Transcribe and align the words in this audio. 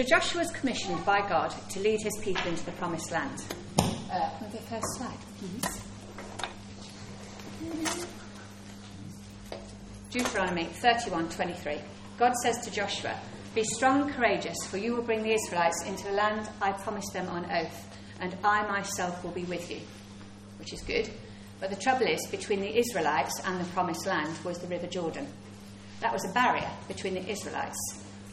So 0.00 0.06
Joshua 0.06 0.40
was 0.40 0.50
commissioned 0.52 1.04
by 1.04 1.20
God 1.28 1.54
to 1.72 1.80
lead 1.80 2.00
his 2.00 2.16
people 2.22 2.48
into 2.48 2.64
the 2.64 2.72
promised 2.72 3.10
land. 3.10 3.44
Uh, 3.78 4.30
the 4.50 4.56
first 4.56 4.86
slide, 4.96 5.18
please. 5.38 5.82
Deuteronomy 10.10 10.64
31:23. 10.64 11.82
God 12.16 12.32
says 12.42 12.64
to 12.64 12.70
Joshua, 12.70 13.14
"Be 13.54 13.62
strong 13.62 14.00
and 14.00 14.10
courageous, 14.10 14.56
for 14.70 14.78
you 14.78 14.94
will 14.94 15.02
bring 15.02 15.22
the 15.22 15.34
Israelites 15.34 15.84
into 15.84 16.04
the 16.04 16.12
land 16.12 16.48
I 16.62 16.72
promised 16.72 17.12
them 17.12 17.28
on 17.28 17.44
oath, 17.52 17.86
and 18.22 18.34
I 18.42 18.66
myself 18.68 19.22
will 19.22 19.32
be 19.32 19.44
with 19.44 19.70
you." 19.70 19.82
Which 20.58 20.72
is 20.72 20.80
good. 20.80 21.10
But 21.60 21.68
the 21.68 21.76
trouble 21.76 22.06
is, 22.06 22.26
between 22.30 22.62
the 22.62 22.74
Israelites 22.74 23.38
and 23.44 23.60
the 23.60 23.68
promised 23.74 24.06
land 24.06 24.34
was 24.44 24.60
the 24.60 24.66
River 24.66 24.86
Jordan. 24.86 25.30
That 26.00 26.14
was 26.14 26.24
a 26.24 26.32
barrier 26.32 26.70
between 26.88 27.12
the 27.12 27.28
Israelites 27.28 27.76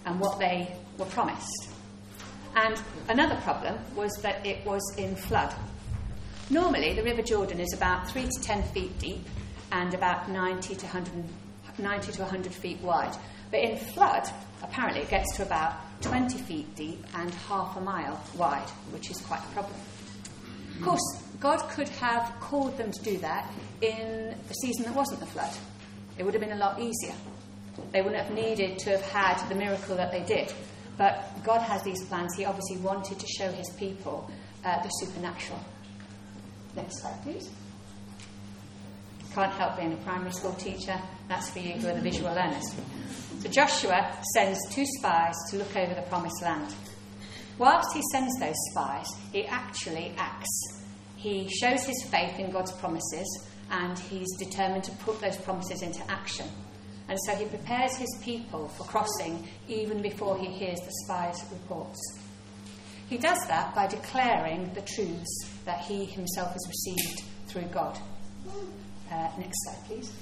and 0.06 0.22
what 0.22 0.40
they 0.40 0.74
were 0.98 1.06
promised. 1.06 1.70
And 2.56 2.82
another 3.08 3.36
problem 3.42 3.78
was 3.96 4.12
that 4.22 4.46
it 4.46 4.66
was 4.66 4.82
in 4.98 5.16
flood. 5.16 5.54
Normally, 6.50 6.94
the 6.94 7.04
River 7.04 7.22
Jordan 7.22 7.60
is 7.60 7.74
about 7.74 8.10
3 8.10 8.24
to 8.24 8.42
10 8.42 8.64
feet 8.64 8.98
deep 9.00 9.26
and 9.72 9.94
about 9.94 10.30
90 10.30 10.76
to 10.76 10.86
100, 10.86 11.24
90 11.78 12.12
to 12.14 12.22
100 12.22 12.54
feet 12.54 12.80
wide. 12.82 13.16
But 13.52 13.60
in 13.60 13.78
flood, 13.78 14.28
apparently, 14.64 15.02
it 15.02 15.10
gets 15.10 15.36
to 15.38 15.44
about 15.44 15.74
20 16.02 16.38
feet 16.40 16.76
deep 16.76 17.06
and 17.16 17.34
half 17.34 17.76
a 17.78 17.82
mile 17.82 18.22
wide, 18.36 18.70
which 18.92 19.12
is 19.12 19.20
quite 19.22 19.42
a 19.42 19.54
problem. 19.54 19.80
Of 20.78 20.84
course, 20.84 21.24
God 21.40 21.58
could 21.70 21.90
have 21.90 22.34
called 22.40 22.78
them 22.78 22.92
to 22.92 23.04
do 23.04 23.18
that 23.20 23.52
in 23.82 24.36
the 24.48 24.54
season 24.54 24.86
that 24.86 24.96
wasn't 24.96 25.20
the 25.20 25.26
flood. 25.26 25.52
It 26.18 26.24
would 26.24 26.34
have 26.34 26.42
been 26.42 26.54
a 26.54 26.58
lot 26.58 26.80
easier. 26.80 27.16
They 27.92 28.02
wouldn't 28.02 28.22
have 28.22 28.34
needed 28.34 28.80
to 28.80 28.92
have 28.92 29.02
had 29.02 29.50
the 29.50 29.56
miracle 29.56 29.96
that 29.98 30.12
they 30.12 30.24
did. 30.24 30.52
But 30.98 31.44
God 31.44 31.62
has 31.62 31.84
these 31.84 32.04
plans. 32.06 32.36
He 32.36 32.46
obviously 32.46 32.78
wanted 32.78 33.20
to 33.20 33.28
show 33.28 33.52
his 33.52 33.70
people 33.78 34.30
uh, 34.66 34.82
the 34.82 34.90
supernatural. 34.90 35.60
Next 36.76 37.02
slide, 37.02 37.22
please. 37.24 37.50
Can't 39.34 39.54
help 39.54 39.78
being 39.78 39.94
a 39.94 39.98
primary 39.98 40.32
school 40.32 40.54
teacher. 40.54 41.00
That's 41.28 41.50
for 41.52 41.60
you 41.60 41.74
who 41.74 41.88
are 41.88 41.94
the 41.94 42.02
visual 42.02 42.34
learners. 42.34 42.74
So 43.40 43.50
Joshua 43.50 44.18
sends 44.34 44.58
two 44.72 44.86
spies 44.98 45.36
to 45.52 45.58
look 45.58 45.76
over 45.76 45.94
the 45.94 46.02
promised 46.04 46.42
land. 46.42 46.74
Whilst 47.60 47.94
he 47.94 48.02
sends 48.12 48.34
those 48.40 48.56
spies, 48.72 49.08
he 49.32 49.46
actually 49.46 50.14
acts. 50.18 50.84
He 51.16 51.50
shows 51.50 51.84
his 51.84 52.04
faith 52.10 52.40
in 52.40 52.52
God's 52.52 52.72
promises 52.74 53.48
and 53.70 53.98
he's 53.98 54.28
determined 54.38 54.84
to 54.86 54.92
put 54.98 55.20
those 55.20 55.38
promises 55.38 55.82
into 55.82 56.00
action. 56.10 56.48
And 57.10 57.18
so 57.26 57.36
he 57.36 57.46
prepares 57.46 57.96
his 57.96 58.20
people 58.22 58.68
for 58.70 58.84
crossing 58.84 59.48
even 59.68 60.02
before 60.02 60.38
he 60.38 60.48
hears 60.48 60.80
the 60.80 60.92
spies' 61.06 61.44
reports. 61.52 62.00
He 63.10 63.18
does 63.18 63.40
that 63.48 63.74
by 63.74 63.88
declaring 63.88 64.74
the 64.74 64.82
truths 64.82 65.50
that 65.66 65.80
he 65.80 66.06
himself 66.06 66.52
has 66.52 66.68
received 66.68 67.24
through 67.48 67.70
God. 67.74 67.98
Uh, 69.10 69.30
next 69.40 69.58
slide, 69.64 69.86
please. 69.86 70.14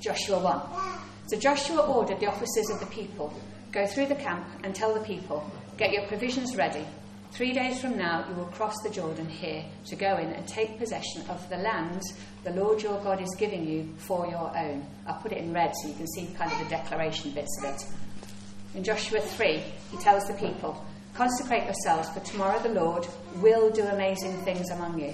Joshua 0.00 0.38
1. 0.38 0.60
So 1.26 1.38
Joshua 1.38 1.80
ordered 1.80 2.20
the 2.20 2.26
officers 2.26 2.70
of 2.70 2.78
the 2.78 2.86
people 2.86 3.34
go 3.72 3.86
through 3.86 4.06
the 4.06 4.14
camp 4.14 4.46
and 4.64 4.74
tell 4.74 4.94
the 4.94 5.00
people, 5.00 5.48
get 5.76 5.92
your 5.92 6.06
provisions 6.06 6.56
ready. 6.56 6.84
Three 7.30 7.52
days 7.52 7.80
from 7.80 7.96
now, 7.96 8.24
you 8.28 8.34
will 8.34 8.46
cross 8.46 8.74
the 8.82 8.90
Jordan 8.90 9.28
here 9.28 9.64
to 9.86 9.96
go 9.96 10.16
in 10.16 10.30
and 10.30 10.46
take 10.48 10.78
possession 10.78 11.22
of 11.28 11.48
the 11.50 11.58
land 11.58 12.02
the 12.44 12.50
Lord 12.52 12.82
your 12.82 12.98
God 13.00 13.20
is 13.20 13.34
giving 13.38 13.68
you 13.68 13.92
for 13.98 14.26
your 14.26 14.56
own. 14.56 14.86
I'll 15.06 15.20
put 15.20 15.32
it 15.32 15.38
in 15.38 15.52
red 15.52 15.72
so 15.74 15.88
you 15.88 15.94
can 15.94 16.06
see 16.06 16.26
kind 16.38 16.50
of 16.50 16.58
the 16.58 16.64
declaration 16.64 17.32
bits 17.32 17.62
of 17.62 17.74
it. 17.74 17.84
In 18.74 18.84
Joshua 18.84 19.20
3, 19.20 19.62
he 19.90 19.98
tells 19.98 20.26
the 20.26 20.34
people, 20.34 20.82
Consecrate 21.14 21.64
yourselves, 21.64 22.08
for 22.10 22.20
tomorrow 22.20 22.58
the 22.60 22.68
Lord 22.68 23.06
will 23.36 23.70
do 23.70 23.82
amazing 23.82 24.32
things 24.44 24.70
among 24.70 25.00
you. 25.00 25.12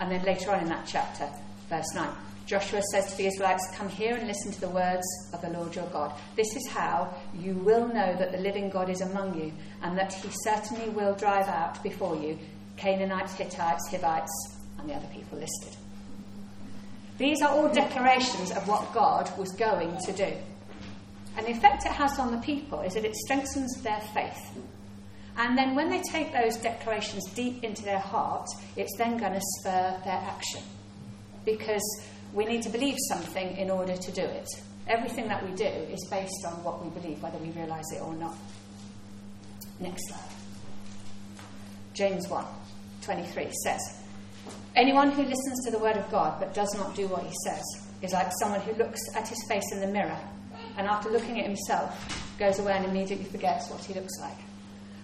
And 0.00 0.10
then 0.10 0.22
later 0.22 0.52
on 0.52 0.60
in 0.60 0.68
that 0.68 0.86
chapter, 0.86 1.28
verse 1.68 1.92
9, 1.94 2.08
Joshua 2.48 2.80
says 2.90 3.10
to 3.10 3.16
the 3.18 3.26
Israelites, 3.26 3.68
Come 3.76 3.90
here 3.90 4.16
and 4.16 4.26
listen 4.26 4.50
to 4.52 4.60
the 4.62 4.70
words 4.70 5.04
of 5.34 5.42
the 5.42 5.50
Lord 5.50 5.76
your 5.76 5.86
God. 5.88 6.18
This 6.34 6.56
is 6.56 6.66
how 6.66 7.14
you 7.38 7.52
will 7.52 7.86
know 7.88 8.16
that 8.16 8.32
the 8.32 8.38
living 8.38 8.70
God 8.70 8.88
is 8.88 9.02
among 9.02 9.38
you, 9.38 9.52
and 9.82 9.98
that 9.98 10.14
he 10.14 10.30
certainly 10.44 10.88
will 10.88 11.14
drive 11.14 11.46
out 11.46 11.82
before 11.82 12.16
you 12.16 12.38
Canaanites, 12.78 13.34
Hittites, 13.34 13.90
Hivites, 13.90 14.56
and 14.78 14.88
the 14.88 14.94
other 14.94 15.08
people 15.08 15.38
listed. 15.38 15.76
These 17.18 17.42
are 17.42 17.50
all 17.50 17.68
declarations 17.68 18.50
of 18.52 18.66
what 18.66 18.94
God 18.94 19.30
was 19.36 19.52
going 19.52 19.98
to 20.06 20.12
do. 20.12 20.32
And 21.36 21.46
the 21.46 21.50
effect 21.50 21.84
it 21.84 21.92
has 21.92 22.18
on 22.18 22.30
the 22.30 22.40
people 22.40 22.80
is 22.80 22.94
that 22.94 23.04
it 23.04 23.14
strengthens 23.14 23.82
their 23.82 24.00
faith. 24.14 24.58
And 25.36 25.58
then 25.58 25.74
when 25.74 25.90
they 25.90 26.00
take 26.00 26.32
those 26.32 26.56
declarations 26.56 27.24
deep 27.34 27.62
into 27.62 27.82
their 27.82 27.98
heart, 27.98 28.48
it's 28.74 28.96
then 28.96 29.18
going 29.18 29.34
to 29.34 29.42
spur 29.58 30.00
their 30.04 30.14
action. 30.14 30.62
Because 31.44 31.82
we 32.32 32.44
need 32.44 32.62
to 32.62 32.68
believe 32.68 32.96
something 33.08 33.56
in 33.56 33.70
order 33.70 33.96
to 33.96 34.12
do 34.12 34.22
it. 34.22 34.48
Everything 34.86 35.28
that 35.28 35.44
we 35.44 35.54
do 35.54 35.64
is 35.64 36.06
based 36.10 36.44
on 36.46 36.62
what 36.64 36.82
we 36.82 36.90
believe, 36.90 37.22
whether 37.22 37.38
we 37.38 37.50
realise 37.50 37.84
it 37.92 38.02
or 38.02 38.14
not. 38.14 38.36
Next 39.80 40.08
slide. 40.08 40.20
James 41.94 42.28
1 42.28 42.44
23 43.02 43.50
says, 43.64 43.80
Anyone 44.76 45.10
who 45.10 45.22
listens 45.22 45.64
to 45.64 45.70
the 45.70 45.78
word 45.78 45.96
of 45.96 46.10
God 46.10 46.38
but 46.38 46.54
does 46.54 46.72
not 46.76 46.94
do 46.94 47.06
what 47.08 47.22
he 47.22 47.32
says 47.44 47.64
is 48.02 48.12
like 48.12 48.30
someone 48.40 48.60
who 48.60 48.72
looks 48.74 49.00
at 49.16 49.26
his 49.26 49.38
face 49.48 49.64
in 49.72 49.80
the 49.80 49.86
mirror 49.86 50.18
and 50.76 50.86
after 50.86 51.10
looking 51.10 51.40
at 51.40 51.46
himself 51.46 52.36
goes 52.38 52.58
away 52.58 52.72
and 52.72 52.84
immediately 52.86 53.24
forgets 53.24 53.68
what 53.70 53.84
he 53.84 53.94
looks 53.94 54.12
like. 54.20 54.36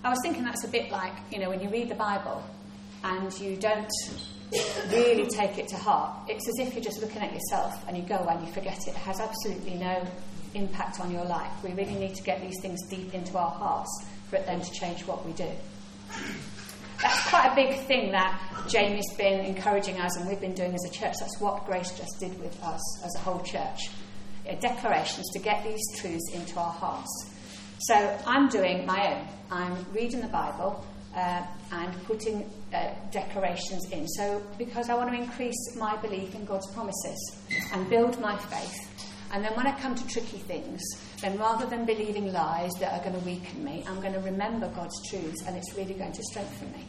I 0.05 0.11
was 0.11 0.19
thinking 0.23 0.45
that's 0.45 0.65
a 0.65 0.69
bit 0.69 0.91
like, 0.91 1.15
you 1.33 1.39
know, 1.39 1.49
when 1.49 1.61
you 1.61 1.69
read 1.69 1.89
the 1.89 1.95
Bible 1.95 2.45
and 3.03 3.33
you 3.41 3.57
don't 3.57 3.91
really 4.91 5.27
take 5.27 5.59
it 5.59 5.69
to 5.69 5.77
heart, 5.77 6.29
it's 6.29 6.49
as 6.49 6.67
if 6.67 6.75
you're 6.75 6.85
just 6.85 7.01
looking 7.01 7.23
at 7.23 7.33
yourself 7.33 7.75
and 7.89 7.97
you 7.97 8.03
go 8.03 8.17
and 8.17 8.47
you 8.47 8.53
forget 8.53 8.79
it. 8.87 8.91
It 8.91 8.97
has 8.97 9.21
absolutely 9.21 9.75
no 9.75 10.07
impact 10.55 11.01
on 11.01 11.11
your 11.11 11.25
life. 11.25 11.51
We 11.63 11.73
really 11.73 11.95
need 11.95 12.15
to 12.15 12.23
get 12.23 12.41
these 12.41 12.61
things 12.61 12.81
deep 12.89 13.15
into 13.15 13.37
our 13.37 13.51
hearts 13.51 14.07
for 14.29 14.37
it 14.37 14.47
then 14.47 14.61
to 14.61 14.73
change 14.73 15.07
what 15.07 15.25
we 15.27 15.33
do. 15.33 15.51
That's 17.03 17.29
quite 17.29 17.53
a 17.53 17.55
big 17.55 17.87
thing 17.87 18.13
that 18.13 18.41
Jamie's 18.69 19.13
been 19.19 19.41
encouraging 19.41 20.01
us 20.01 20.17
and 20.17 20.29
we've 20.29 20.41
been 20.41 20.55
doing 20.55 20.75
as 20.75 20.85
a 20.85 20.91
church. 20.91 21.15
That's 21.21 21.41
what 21.41 21.67
Grace 21.67 21.91
just 21.99 22.19
did 22.21 22.39
with 22.41 22.63
us 22.63 23.05
as 23.05 23.15
a 23.17 23.19
whole 23.19 23.41
church. 23.41 23.91
declarations 24.61 25.29
to 25.33 25.39
get 25.39 25.65
these 25.65 25.83
truths 25.99 26.31
into 26.33 26.59
our 26.59 26.73
hearts. 26.73 27.31
So 27.81 28.19
I'm 28.27 28.49
doing 28.49 28.87
my 28.87 29.15
own. 29.15 29.29
I'm 29.51 29.87
reading 29.93 30.21
the 30.21 30.29
Bible 30.29 30.87
uh, 31.15 31.43
and 31.73 32.05
putting 32.05 32.49
uh, 32.75 32.95
declarations 33.11 33.89
in. 33.91 34.07
So, 34.09 34.43
because 34.59 34.91
I 34.91 34.95
want 34.95 35.11
to 35.11 35.17
increase 35.17 35.77
my 35.77 35.97
belief 35.97 36.35
in 36.35 36.45
God's 36.45 36.71
promises 36.73 37.37
and 37.73 37.89
build 37.89 38.21
my 38.21 38.37
faith. 38.37 38.91
And 39.33 39.45
then 39.45 39.55
when 39.57 39.67
I 39.67 39.79
come 39.81 39.95
to 39.95 40.07
tricky 40.07 40.39
things, 40.39 40.81
then 41.21 41.39
rather 41.39 41.67
than 41.67 41.85
believing 41.85 42.33
lies 42.33 42.73
that 42.81 42.93
are 42.93 43.05
going 43.05 43.19
to 43.21 43.27
weaken 43.27 43.65
me, 43.65 43.85
I'm 43.87 44.01
going 44.01 44.13
to 44.13 44.21
remember 44.21 44.69
God's 44.69 44.95
truths 45.09 45.43
and 45.47 45.57
it's 45.57 45.75
really 45.77 45.95
going 45.95 46.13
to 46.13 46.23
strengthen 46.23 46.71
me. 46.73 46.87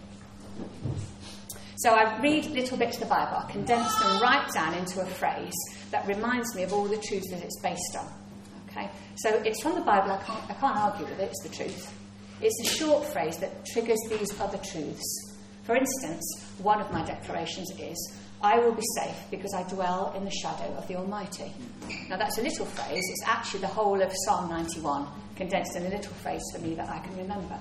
So 1.77 1.91
I 1.91 2.19
read 2.21 2.45
little 2.47 2.77
bits 2.77 2.97
of 2.97 3.03
the 3.03 3.09
Bible, 3.09 3.37
I 3.37 3.51
condense 3.51 3.93
them 3.99 4.21
right 4.21 4.47
down 4.53 4.73
into 4.75 5.01
a 5.01 5.05
phrase 5.05 5.53
that 5.91 6.07
reminds 6.07 6.55
me 6.55 6.63
of 6.63 6.71
all 6.71 6.85
the 6.85 6.97
truths 6.97 7.29
that 7.31 7.43
it's 7.43 7.59
based 7.61 7.97
on. 7.97 8.07
Okay? 8.69 8.89
So 9.17 9.29
it's 9.43 9.61
from 9.61 9.75
the 9.75 9.81
Bible, 9.81 10.11
I 10.11 10.17
can't, 10.17 10.49
I 10.49 10.53
can't 10.53 10.77
argue 10.77 11.05
with 11.05 11.19
it, 11.19 11.31
it's 11.31 11.43
the 11.43 11.49
truth. 11.49 11.93
It's 12.41 12.69
a 12.69 12.77
short 12.77 13.05
phrase 13.05 13.37
that 13.37 13.65
triggers 13.65 13.99
these 14.09 14.39
other 14.39 14.57
truths. 14.57 15.34
For 15.65 15.75
instance, 15.75 16.23
one 16.59 16.79
of 16.79 16.91
my 16.91 17.03
declarations 17.03 17.71
is, 17.79 18.17
I 18.41 18.59
will 18.59 18.73
be 18.73 18.83
safe 18.97 19.15
because 19.31 19.53
I 19.55 19.63
dwell 19.63 20.13
in 20.15 20.23
the 20.23 20.31
shadow 20.31 20.71
of 20.75 20.87
the 20.87 20.95
Almighty. 20.95 21.51
Now, 22.07 22.17
that's 22.17 22.37
a 22.37 22.43
little 22.43 22.67
phrase. 22.67 23.01
It's 23.03 23.23
actually 23.25 23.61
the 23.61 23.67
whole 23.67 23.99
of 23.99 24.11
Psalm 24.25 24.49
91 24.49 25.07
condensed 25.35 25.75
in 25.75 25.87
a 25.87 25.89
little 25.89 26.13
phrase 26.13 26.43
for 26.53 26.61
me 26.61 26.75
that 26.75 26.87
I 26.89 26.99
can 26.99 27.17
remember. 27.17 27.59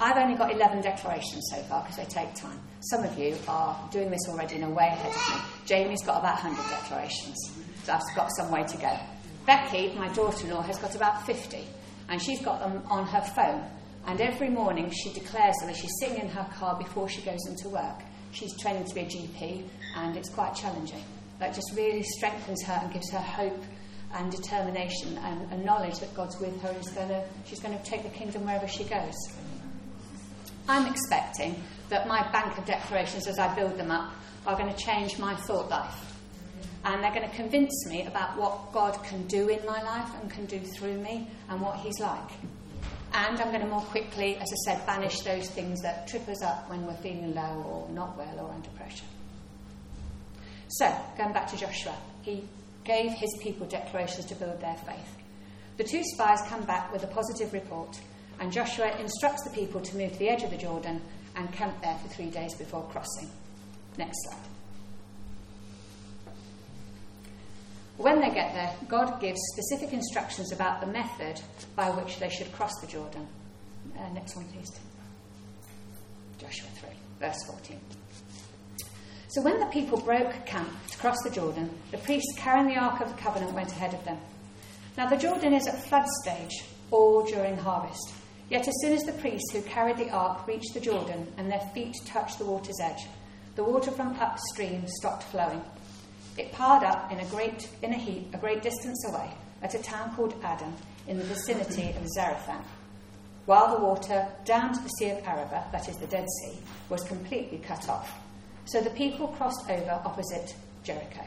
I've 0.00 0.16
only 0.16 0.34
got 0.34 0.50
11 0.50 0.80
declarations 0.80 1.46
so 1.50 1.60
far 1.64 1.82
because 1.82 1.98
they 1.98 2.06
take 2.06 2.34
time. 2.34 2.58
Some 2.80 3.04
of 3.04 3.18
you 3.18 3.36
are 3.46 3.76
doing 3.92 4.10
this 4.10 4.26
already 4.28 4.56
in 4.56 4.62
a 4.62 4.70
way 4.70 4.86
ahead 4.86 5.14
of 5.14 5.36
me. 5.36 5.42
Jamie's 5.66 6.02
got 6.02 6.20
about 6.20 6.42
100 6.42 6.70
declarations, 6.70 7.36
so 7.84 7.92
I've 7.92 8.16
got 8.16 8.30
some 8.34 8.50
way 8.50 8.62
to 8.62 8.76
go. 8.78 8.98
Becky, 9.44 9.92
my 9.98 10.08
daughter 10.14 10.46
in 10.46 10.54
law, 10.54 10.62
has 10.62 10.78
got 10.78 10.94
about 10.94 11.26
50, 11.26 11.66
and 12.08 12.22
she's 12.22 12.40
got 12.40 12.60
them 12.60 12.82
on 12.88 13.06
her 13.08 13.20
phone. 13.20 13.62
And 14.06 14.20
every 14.20 14.48
morning 14.48 14.90
she 14.90 15.12
declares 15.12 15.54
them 15.60 15.70
as 15.70 15.76
she's 15.76 15.94
sitting 16.00 16.18
in 16.18 16.28
her 16.28 16.48
car 16.54 16.76
before 16.76 17.08
she 17.08 17.22
goes 17.22 17.46
into 17.46 17.68
work. 17.68 18.02
She's 18.32 18.56
training 18.58 18.84
to 18.84 18.94
be 18.94 19.00
a 19.02 19.06
GP, 19.06 19.64
and 19.96 20.16
it's 20.16 20.30
quite 20.30 20.54
challenging. 20.54 21.02
That 21.38 21.54
just 21.54 21.72
really 21.74 22.02
strengthens 22.02 22.62
her 22.64 22.78
and 22.82 22.92
gives 22.92 23.10
her 23.10 23.18
hope 23.18 23.62
and 24.14 24.30
determination 24.30 25.18
and, 25.18 25.52
and 25.52 25.64
knowledge 25.64 25.98
that 26.00 26.14
God's 26.14 26.38
with 26.40 26.60
her 26.62 26.68
and 26.68 26.94
gonna, 26.94 27.24
she's 27.44 27.60
going 27.60 27.76
to 27.76 27.84
take 27.84 28.02
the 28.02 28.08
kingdom 28.10 28.44
wherever 28.44 28.66
she 28.66 28.84
goes. 28.84 29.14
I'm 30.68 30.86
expecting 30.90 31.62
that 31.88 32.06
my 32.06 32.30
bank 32.30 32.56
of 32.58 32.64
declarations, 32.64 33.26
as 33.26 33.38
I 33.38 33.54
build 33.54 33.76
them 33.76 33.90
up, 33.90 34.12
are 34.46 34.56
going 34.56 34.72
to 34.72 34.78
change 34.78 35.18
my 35.18 35.34
thought 35.34 35.68
life. 35.68 36.16
And 36.84 37.02
they're 37.02 37.12
going 37.12 37.28
to 37.28 37.36
convince 37.36 37.86
me 37.86 38.06
about 38.06 38.38
what 38.38 38.72
God 38.72 39.02
can 39.04 39.26
do 39.26 39.48
in 39.48 39.64
my 39.66 39.82
life 39.82 40.08
and 40.20 40.30
can 40.30 40.46
do 40.46 40.60
through 40.60 40.98
me 40.98 41.28
and 41.48 41.60
what 41.60 41.76
He's 41.76 41.98
like. 42.00 42.30
And 43.12 43.40
I'm 43.40 43.48
going 43.48 43.60
to 43.60 43.66
more 43.66 43.80
quickly, 43.82 44.36
as 44.36 44.48
I 44.52 44.56
said, 44.64 44.86
banish 44.86 45.20
those 45.20 45.50
things 45.50 45.80
that 45.82 46.06
trip 46.06 46.28
us 46.28 46.42
up 46.42 46.70
when 46.70 46.86
we're 46.86 46.94
feeling 46.94 47.34
low 47.34 47.64
or 47.66 47.88
not 47.92 48.16
well 48.16 48.46
or 48.46 48.52
under 48.52 48.68
pressure. 48.70 49.04
So, 50.68 50.94
going 51.18 51.32
back 51.32 51.48
to 51.50 51.56
Joshua, 51.56 51.96
he 52.22 52.44
gave 52.84 53.10
his 53.10 53.36
people 53.40 53.66
declarations 53.66 54.26
to 54.26 54.34
build 54.36 54.60
their 54.60 54.76
faith. 54.76 55.16
The 55.76 55.84
two 55.84 56.04
spies 56.04 56.40
come 56.48 56.62
back 56.64 56.92
with 56.92 57.02
a 57.02 57.08
positive 57.08 57.52
report, 57.52 58.00
and 58.38 58.52
Joshua 58.52 58.96
instructs 58.98 59.42
the 59.42 59.50
people 59.50 59.80
to 59.80 59.96
move 59.96 60.12
to 60.12 60.18
the 60.18 60.28
edge 60.28 60.42
of 60.42 60.50
the 60.50 60.56
Jordan 60.56 61.00
and 61.34 61.52
camp 61.52 61.80
there 61.82 61.96
for 61.98 62.08
three 62.08 62.30
days 62.30 62.54
before 62.54 62.88
crossing. 62.90 63.30
Next 63.98 64.16
slide. 64.24 64.49
When 68.00 68.18
they 68.18 68.30
get 68.30 68.54
there, 68.54 68.74
God 68.88 69.20
gives 69.20 69.38
specific 69.52 69.92
instructions 69.92 70.52
about 70.52 70.80
the 70.80 70.86
method 70.86 71.38
by 71.76 71.90
which 71.90 72.18
they 72.18 72.30
should 72.30 72.50
cross 72.50 72.72
the 72.80 72.86
Jordan. 72.86 73.28
Uh, 73.94 74.08
next 74.14 74.36
one, 74.36 74.46
please. 74.46 74.72
Joshua 76.38 76.68
3, 76.80 76.88
verse 77.20 77.44
14. 77.46 77.78
So 79.28 79.42
when 79.42 79.60
the 79.60 79.66
people 79.66 80.00
broke 80.00 80.46
camp 80.46 80.70
to 80.88 80.96
cross 80.96 81.18
the 81.22 81.28
Jordan, 81.28 81.68
the 81.90 81.98
priests 81.98 82.32
carrying 82.38 82.68
the 82.68 82.80
Ark 82.80 83.02
of 83.02 83.14
the 83.14 83.20
Covenant 83.20 83.52
went 83.52 83.70
ahead 83.70 83.92
of 83.92 84.02
them. 84.06 84.16
Now 84.96 85.10
the 85.10 85.18
Jordan 85.18 85.52
is 85.52 85.66
at 85.66 85.84
flood 85.84 86.06
stage, 86.22 86.64
all 86.90 87.22
during 87.26 87.58
harvest. 87.58 88.14
Yet 88.48 88.66
as 88.66 88.74
soon 88.80 88.94
as 88.94 89.02
the 89.02 89.12
priests 89.12 89.52
who 89.52 89.60
carried 89.60 89.98
the 89.98 90.08
ark 90.08 90.46
reached 90.46 90.72
the 90.72 90.80
Jordan 90.80 91.30
and 91.36 91.52
their 91.52 91.68
feet 91.74 91.94
touched 92.06 92.38
the 92.38 92.46
water's 92.46 92.80
edge, 92.80 93.06
the 93.56 93.62
water 93.62 93.90
from 93.90 94.16
upstream 94.18 94.86
stopped 94.86 95.24
flowing. 95.24 95.60
It 96.36 96.52
piled 96.52 96.84
up 96.84 97.10
in 97.12 97.20
a 97.20 97.26
great 97.26 97.68
in 97.82 97.92
a 97.92 97.98
heap 97.98 98.34
a 98.34 98.38
great 98.38 98.62
distance 98.62 99.04
away 99.06 99.30
at 99.62 99.74
a 99.74 99.82
town 99.82 100.14
called 100.14 100.34
Adam 100.42 100.74
in 101.06 101.18
the 101.18 101.24
vicinity 101.24 101.90
of 101.90 102.06
Zarethan, 102.16 102.62
while 103.46 103.76
the 103.76 103.84
water 103.84 104.28
down 104.44 104.72
to 104.72 104.80
the 104.80 104.88
Sea 104.90 105.10
of 105.10 105.24
Arabah, 105.24 105.70
that 105.72 105.88
is 105.88 105.96
the 105.96 106.06
Dead 106.06 106.26
Sea, 106.40 106.58
was 106.88 107.02
completely 107.02 107.58
cut 107.58 107.88
off. 107.88 108.18
So 108.64 108.80
the 108.80 108.90
people 108.90 109.28
crossed 109.28 109.68
over 109.68 110.00
opposite 110.04 110.54
Jericho. 110.84 111.24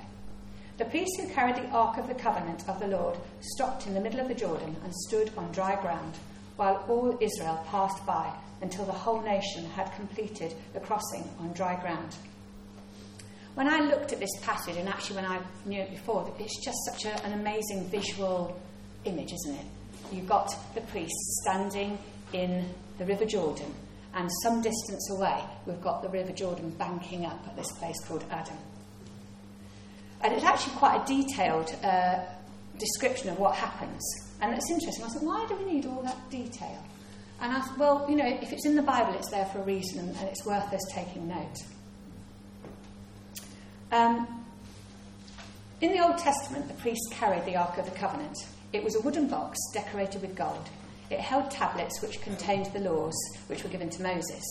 The 0.77 0.85
priests 0.85 1.19
who 1.19 1.27
carried 1.29 1.57
the 1.57 1.67
Ark 1.69 1.97
of 1.97 2.07
the 2.07 2.15
Covenant 2.15 2.67
of 2.67 2.79
the 2.79 2.87
Lord 2.87 3.17
stopped 3.41 3.85
in 3.85 3.93
the 3.93 4.01
middle 4.01 4.19
of 4.19 4.27
the 4.27 4.33
Jordan 4.33 4.75
and 4.83 4.95
stood 4.95 5.31
on 5.37 5.51
dry 5.51 5.75
ground, 5.81 6.17
while 6.55 6.83
all 6.87 7.17
Israel 7.21 7.63
passed 7.69 8.03
by 8.05 8.33
until 8.61 8.85
the 8.85 8.91
whole 8.91 9.21
nation 9.21 9.65
had 9.65 9.93
completed 9.95 10.55
the 10.73 10.79
crossing 10.79 11.29
on 11.39 11.51
dry 11.53 11.75
ground. 11.79 12.15
When 13.55 13.67
I 13.67 13.81
looked 13.81 14.11
at 14.11 14.19
this 14.19 14.35
passage, 14.41 14.77
and 14.77 14.89
actually 14.89 15.17
when 15.17 15.25
I 15.25 15.39
knew 15.65 15.79
it 15.79 15.91
before, 15.91 16.33
it's 16.39 16.63
just 16.65 16.77
such 16.89 17.05
a, 17.05 17.23
an 17.23 17.39
amazing 17.39 17.87
visual 17.89 18.59
image, 19.05 19.31
isn't 19.31 19.55
it? 19.55 19.65
You've 20.11 20.27
got 20.27 20.55
the 20.73 20.81
priests 20.81 21.41
standing 21.43 21.99
in 22.33 22.67
the 22.97 23.05
River 23.05 23.25
Jordan, 23.25 23.73
and 24.15 24.29
some 24.43 24.61
distance 24.61 25.09
away, 25.11 25.43
we've 25.65 25.81
got 25.81 26.01
the 26.01 26.09
River 26.09 26.31
Jordan 26.31 26.71
banking 26.71 27.25
up 27.25 27.43
at 27.47 27.55
this 27.55 27.71
place 27.73 27.99
called 28.05 28.23
Adam. 28.31 28.57
And 30.21 30.33
it's 30.33 30.43
actually 30.43 30.75
quite 30.75 31.03
a 31.03 31.05
detailed 31.05 31.75
uh, 31.83 32.19
description 32.77 33.29
of 33.29 33.39
what 33.39 33.55
happens. 33.55 34.01
And 34.41 34.53
it's 34.53 34.69
interesting. 34.69 35.03
I 35.05 35.09
said, 35.09 35.21
why 35.21 35.45
do 35.47 35.55
we 35.55 35.71
need 35.71 35.85
all 35.85 36.01
that 36.03 36.17
detail? 36.29 36.83
And 37.41 37.51
I 37.51 37.61
said, 37.61 37.77
well, 37.77 38.05
you 38.09 38.15
know, 38.15 38.25
if 38.25 38.53
it's 38.53 38.65
in 38.65 38.75
the 38.75 38.81
Bible, 38.81 39.13
it's 39.15 39.29
there 39.29 39.45
for 39.45 39.59
a 39.59 39.63
reason, 39.63 39.99
and 39.99 40.29
it's 40.29 40.45
worth 40.45 40.71
us 40.73 40.81
taking 40.91 41.27
note. 41.27 41.57
Um, 43.93 44.27
in 45.79 45.91
the 45.91 46.03
Old 46.03 46.17
Testament, 46.17 46.67
the 46.67 46.73
priests 46.73 47.07
carried 47.11 47.45
the 47.45 47.55
Ark 47.55 47.77
of 47.77 47.85
the 47.85 47.91
Covenant. 47.91 48.35
It 48.71 48.83
was 48.83 48.95
a 48.95 49.01
wooden 49.01 49.27
box 49.27 49.59
decorated 49.71 50.23
with 50.23 50.35
gold. 50.35 50.67
It 51.11 51.19
held 51.19 51.51
tablets 51.51 52.01
which 52.01 52.19
contained 52.21 52.65
the 52.73 52.79
laws 52.79 53.13
which 53.45 53.63
were 53.63 53.69
given 53.69 53.91
to 53.91 54.01
Moses. 54.01 54.43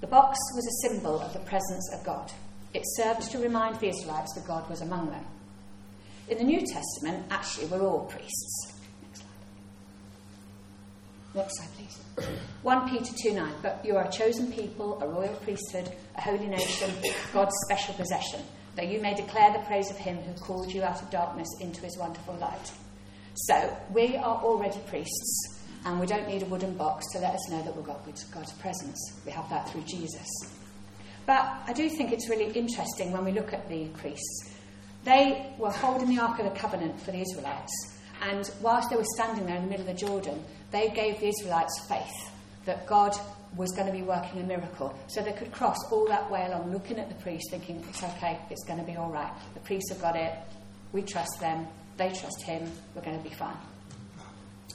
The 0.00 0.08
box 0.08 0.36
was 0.56 0.66
a 0.66 0.88
symbol 0.88 1.20
of 1.20 1.32
the 1.32 1.38
presence 1.38 1.88
of 1.94 2.04
God. 2.04 2.32
It 2.72 2.82
served 2.96 3.30
to 3.30 3.38
remind 3.38 3.78
the 3.78 3.90
Israelites 3.90 4.34
that 4.34 4.44
God 4.44 4.68
was 4.68 4.80
among 4.80 5.08
them. 5.08 5.24
In 6.28 6.38
the 6.38 6.44
New 6.44 6.66
Testament, 6.66 7.26
actually, 7.30 7.68
we're 7.68 7.80
all 7.80 8.06
priests. 8.06 8.72
Next 9.04 9.20
slide. 9.20 9.28
Next 11.36 11.58
slide, 11.58 11.68
please. 11.76 11.96
1 12.62 12.90
Peter 12.90 13.14
2 13.22 13.34
9. 13.34 13.52
But 13.62 13.84
you 13.84 13.96
are 13.96 14.08
a 14.08 14.10
chosen 14.10 14.50
people, 14.50 15.00
a 15.00 15.06
royal 15.06 15.36
priesthood, 15.36 15.92
a 16.16 16.20
holy 16.20 16.48
nation, 16.48 16.90
God's 17.32 17.54
special 17.66 17.94
possession, 17.94 18.40
that 18.76 18.88
you 18.88 19.00
may 19.00 19.14
declare 19.14 19.52
the 19.52 19.60
praise 19.60 19.90
of 19.90 19.96
him 19.96 20.16
who 20.18 20.32
called 20.34 20.72
you 20.72 20.82
out 20.82 21.00
of 21.00 21.10
darkness 21.10 21.48
into 21.60 21.80
his 21.82 21.96
wonderful 21.98 22.34
light. 22.34 22.72
So, 23.34 23.76
we 23.92 24.16
are 24.16 24.36
already 24.42 24.78
priests, 24.86 25.60
and 25.84 25.98
we 25.98 26.06
don't 26.06 26.28
need 26.28 26.42
a 26.42 26.46
wooden 26.46 26.74
box 26.76 27.04
to 27.12 27.18
let 27.18 27.34
us 27.34 27.50
know 27.50 27.62
that 27.62 27.76
we've 27.76 27.84
got 27.84 28.04
God's 28.04 28.52
presence. 28.54 28.98
We 29.24 29.32
have 29.32 29.48
that 29.50 29.68
through 29.70 29.82
Jesus. 29.82 30.26
But 31.26 31.62
I 31.66 31.72
do 31.72 31.88
think 31.88 32.12
it's 32.12 32.28
really 32.28 32.52
interesting 32.52 33.12
when 33.12 33.24
we 33.24 33.32
look 33.32 33.52
at 33.52 33.68
the 33.68 33.86
priests. 33.88 34.50
They 35.04 35.52
were 35.58 35.70
holding 35.70 36.14
the 36.14 36.22
Ark 36.22 36.38
of 36.38 36.44
the 36.44 36.58
Covenant 36.58 37.00
for 37.00 37.12
the 37.12 37.20
Israelites, 37.20 37.72
and 38.22 38.50
whilst 38.60 38.90
they 38.90 38.96
were 38.96 39.04
standing 39.16 39.46
there 39.46 39.56
in 39.56 39.64
the 39.64 39.68
middle 39.68 39.88
of 39.88 39.98
the 39.98 40.06
Jordan, 40.06 40.44
they 40.70 40.90
gave 40.90 41.20
the 41.20 41.28
Israelites 41.28 41.86
faith 41.88 42.30
that 42.64 42.86
God 42.86 43.14
was 43.56 43.70
going 43.72 43.86
to 43.86 43.92
be 43.92 44.02
working 44.02 44.40
a 44.40 44.44
miracle. 44.44 44.98
So 45.08 45.22
they 45.22 45.32
could 45.32 45.52
cross 45.52 45.76
all 45.90 46.06
that 46.08 46.30
way 46.30 46.44
along, 46.46 46.72
looking 46.72 46.98
at 46.98 47.08
the 47.08 47.14
priest, 47.16 47.50
thinking, 47.50 47.84
it's 47.88 48.02
okay, 48.02 48.38
it's 48.50 48.64
going 48.64 48.78
to 48.78 48.84
be 48.84 48.96
all 48.96 49.10
right. 49.10 49.32
The 49.54 49.60
priests 49.60 49.90
have 49.90 50.00
got 50.00 50.16
it, 50.16 50.34
we 50.92 51.02
trust 51.02 51.40
them, 51.40 51.66
they 51.96 52.08
trust 52.08 52.42
him, 52.42 52.70
we're 52.94 53.02
going 53.02 53.16
to 53.16 53.28
be 53.28 53.34
fine. 53.34 53.56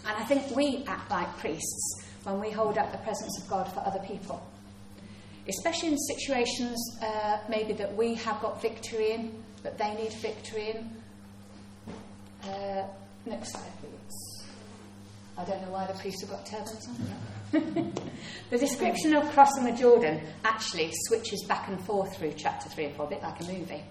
And 0.05 0.15
I 0.17 0.23
think 0.23 0.55
we 0.55 0.83
act 0.87 1.11
like 1.11 1.37
priests 1.37 2.03
when 2.23 2.39
we 2.39 2.51
hold 2.51 2.77
up 2.77 2.91
the 2.91 2.97
presence 2.99 3.41
of 3.41 3.49
God 3.49 3.71
for 3.73 3.81
other 3.81 3.99
people. 3.99 4.41
Especially 5.47 5.89
in 5.89 5.97
situations 5.97 6.77
uh, 7.01 7.39
maybe 7.49 7.73
that 7.73 7.95
we 7.95 8.13
have 8.15 8.39
got 8.41 8.61
victory 8.61 9.11
in, 9.11 9.43
but 9.63 9.77
they 9.77 9.93
need 9.95 10.13
victory 10.13 10.71
in. 10.71 10.89
Uh, 12.49 12.87
next 13.25 13.51
slide, 13.51 13.71
please. 13.81 14.28
I 15.39 15.45
don't 15.45 15.61
know 15.61 15.69
why 15.69 15.85
the 15.85 15.93
priests 15.93 16.21
have 16.21 16.31
got 16.31 16.45
turbans 16.45 16.85
on. 16.89 17.93
the 18.49 18.57
description 18.57 19.15
of 19.15 19.23
crossing 19.31 19.63
the 19.63 19.71
Jordan 19.71 20.19
actually 20.43 20.91
switches 21.07 21.45
back 21.47 21.69
and 21.69 21.79
forth 21.85 22.17
through 22.17 22.33
chapter 22.35 22.67
3 22.67 22.85
and 22.85 22.95
4, 22.97 23.05
a 23.05 23.09
bit 23.09 23.21
like 23.21 23.39
a 23.39 23.45
movie. 23.45 23.81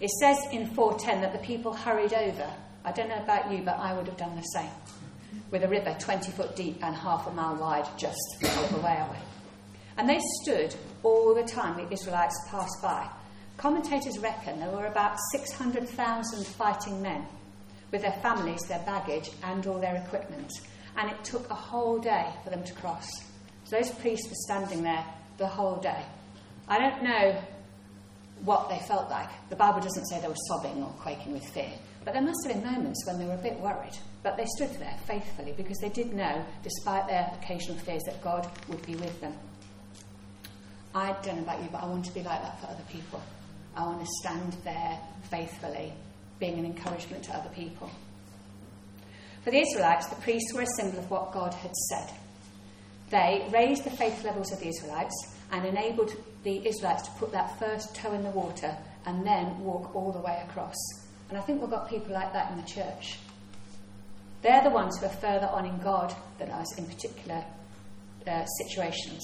It 0.00 0.10
says 0.20 0.38
in 0.52 0.68
410 0.68 1.22
that 1.22 1.32
the 1.32 1.44
people 1.44 1.72
hurried 1.72 2.14
over. 2.14 2.48
I 2.84 2.92
don't 2.92 3.08
know 3.08 3.20
about 3.20 3.50
you, 3.50 3.62
but 3.64 3.76
I 3.76 3.92
would 3.92 4.06
have 4.06 4.16
done 4.16 4.36
the 4.36 4.42
same 4.42 4.70
with 5.50 5.64
a 5.64 5.68
river 5.68 5.96
20 5.98 6.30
foot 6.30 6.54
deep 6.54 6.78
and 6.84 6.94
half 6.94 7.26
a 7.26 7.32
mile 7.32 7.56
wide 7.56 7.88
just 7.98 8.16
little 8.40 8.78
way 8.78 8.96
away. 8.96 9.18
And 9.98 10.08
they 10.08 10.20
stood 10.42 10.76
all 11.02 11.34
the 11.34 11.42
time 11.42 11.76
the 11.76 11.92
Israelites 11.92 12.38
passed 12.48 12.80
by. 12.80 13.08
Commentators 13.56 14.20
reckon 14.20 14.60
there 14.60 14.70
were 14.70 14.86
about 14.86 15.16
600,000 15.32 16.46
fighting 16.46 17.02
men 17.02 17.26
with 17.90 18.02
their 18.02 18.12
families, 18.22 18.62
their 18.68 18.82
baggage, 18.86 19.30
and 19.42 19.66
all 19.66 19.80
their 19.80 19.96
equipment. 19.96 20.52
And 20.96 21.10
it 21.10 21.24
took 21.24 21.48
a 21.50 21.54
whole 21.54 21.98
day 21.98 22.32
for 22.44 22.50
them 22.50 22.64
to 22.64 22.72
cross. 22.74 23.08
So 23.64 23.76
those 23.76 23.90
priests 23.92 24.28
were 24.28 24.34
standing 24.34 24.82
there 24.82 25.04
the 25.38 25.46
whole 25.46 25.76
day. 25.76 26.04
I 26.68 26.78
don't 26.78 27.02
know 27.02 27.42
what 28.44 28.68
they 28.68 28.78
felt 28.86 29.10
like. 29.10 29.28
The 29.48 29.56
Bible 29.56 29.80
doesn't 29.80 30.06
say 30.06 30.20
they 30.20 30.28
were 30.28 30.34
sobbing 30.48 30.82
or 30.82 30.90
quaking 31.00 31.32
with 31.32 31.44
fear, 31.48 31.72
but 32.04 32.12
there 32.12 32.22
must 32.22 32.46
have 32.46 32.54
been 32.54 32.64
moments 32.64 33.06
when 33.06 33.18
they 33.18 33.26
were 33.26 33.34
a 33.34 33.42
bit 33.42 33.58
worried. 33.60 33.96
But 34.22 34.36
they 34.36 34.46
stood 34.56 34.70
there 34.78 34.96
faithfully 35.06 35.52
because 35.56 35.78
they 35.78 35.88
did 35.88 36.12
know, 36.14 36.44
despite 36.62 37.08
their 37.08 37.30
occasional 37.40 37.76
fears, 37.78 38.02
that 38.06 38.22
God 38.22 38.48
would 38.68 38.84
be 38.86 38.96
with 38.96 39.20
them. 39.20 39.34
I 40.94 41.12
don't 41.22 41.36
know 41.36 41.42
about 41.42 41.62
you, 41.62 41.68
but 41.72 41.82
I 41.82 41.86
want 41.86 42.04
to 42.04 42.14
be 42.14 42.22
like 42.22 42.40
that 42.42 42.60
for 42.60 42.68
other 42.68 42.84
people. 42.88 43.20
I 43.76 43.84
want 43.84 44.00
to 44.00 44.06
stand 44.20 44.52
there 44.64 44.98
faithfully, 45.30 45.92
being 46.38 46.58
an 46.58 46.64
encouragement 46.64 47.24
to 47.24 47.36
other 47.36 47.50
people. 47.50 47.90
For 49.44 49.50
the 49.50 49.60
Israelites, 49.60 50.08
the 50.08 50.22
priests 50.22 50.54
were 50.54 50.62
a 50.62 50.76
symbol 50.78 50.98
of 50.98 51.10
what 51.10 51.32
God 51.32 51.52
had 51.52 51.74
said. 51.90 52.10
They 53.10 53.46
raised 53.52 53.84
the 53.84 53.90
faith 53.90 54.24
levels 54.24 54.50
of 54.50 54.58
the 54.58 54.68
Israelites 54.68 55.14
and 55.52 55.66
enabled 55.66 56.16
the 56.44 56.66
Israelites 56.66 57.02
to 57.02 57.14
put 57.18 57.30
that 57.32 57.58
first 57.58 57.94
toe 57.94 58.14
in 58.14 58.22
the 58.22 58.30
water 58.30 58.74
and 59.04 59.26
then 59.26 59.58
walk 59.60 59.94
all 59.94 60.12
the 60.12 60.20
way 60.20 60.42
across. 60.48 60.74
And 61.28 61.36
I 61.36 61.42
think 61.42 61.60
we've 61.60 61.70
got 61.70 61.90
people 61.90 62.14
like 62.14 62.32
that 62.32 62.52
in 62.52 62.56
the 62.56 62.66
church. 62.66 63.18
They're 64.40 64.62
the 64.62 64.70
ones 64.70 64.98
who 64.98 65.06
are 65.06 65.10
further 65.10 65.46
on 65.46 65.66
in 65.66 65.78
God 65.78 66.14
than 66.38 66.50
us 66.50 66.78
in 66.78 66.86
particular 66.86 67.44
uh, 68.26 68.46
situations. 68.46 69.22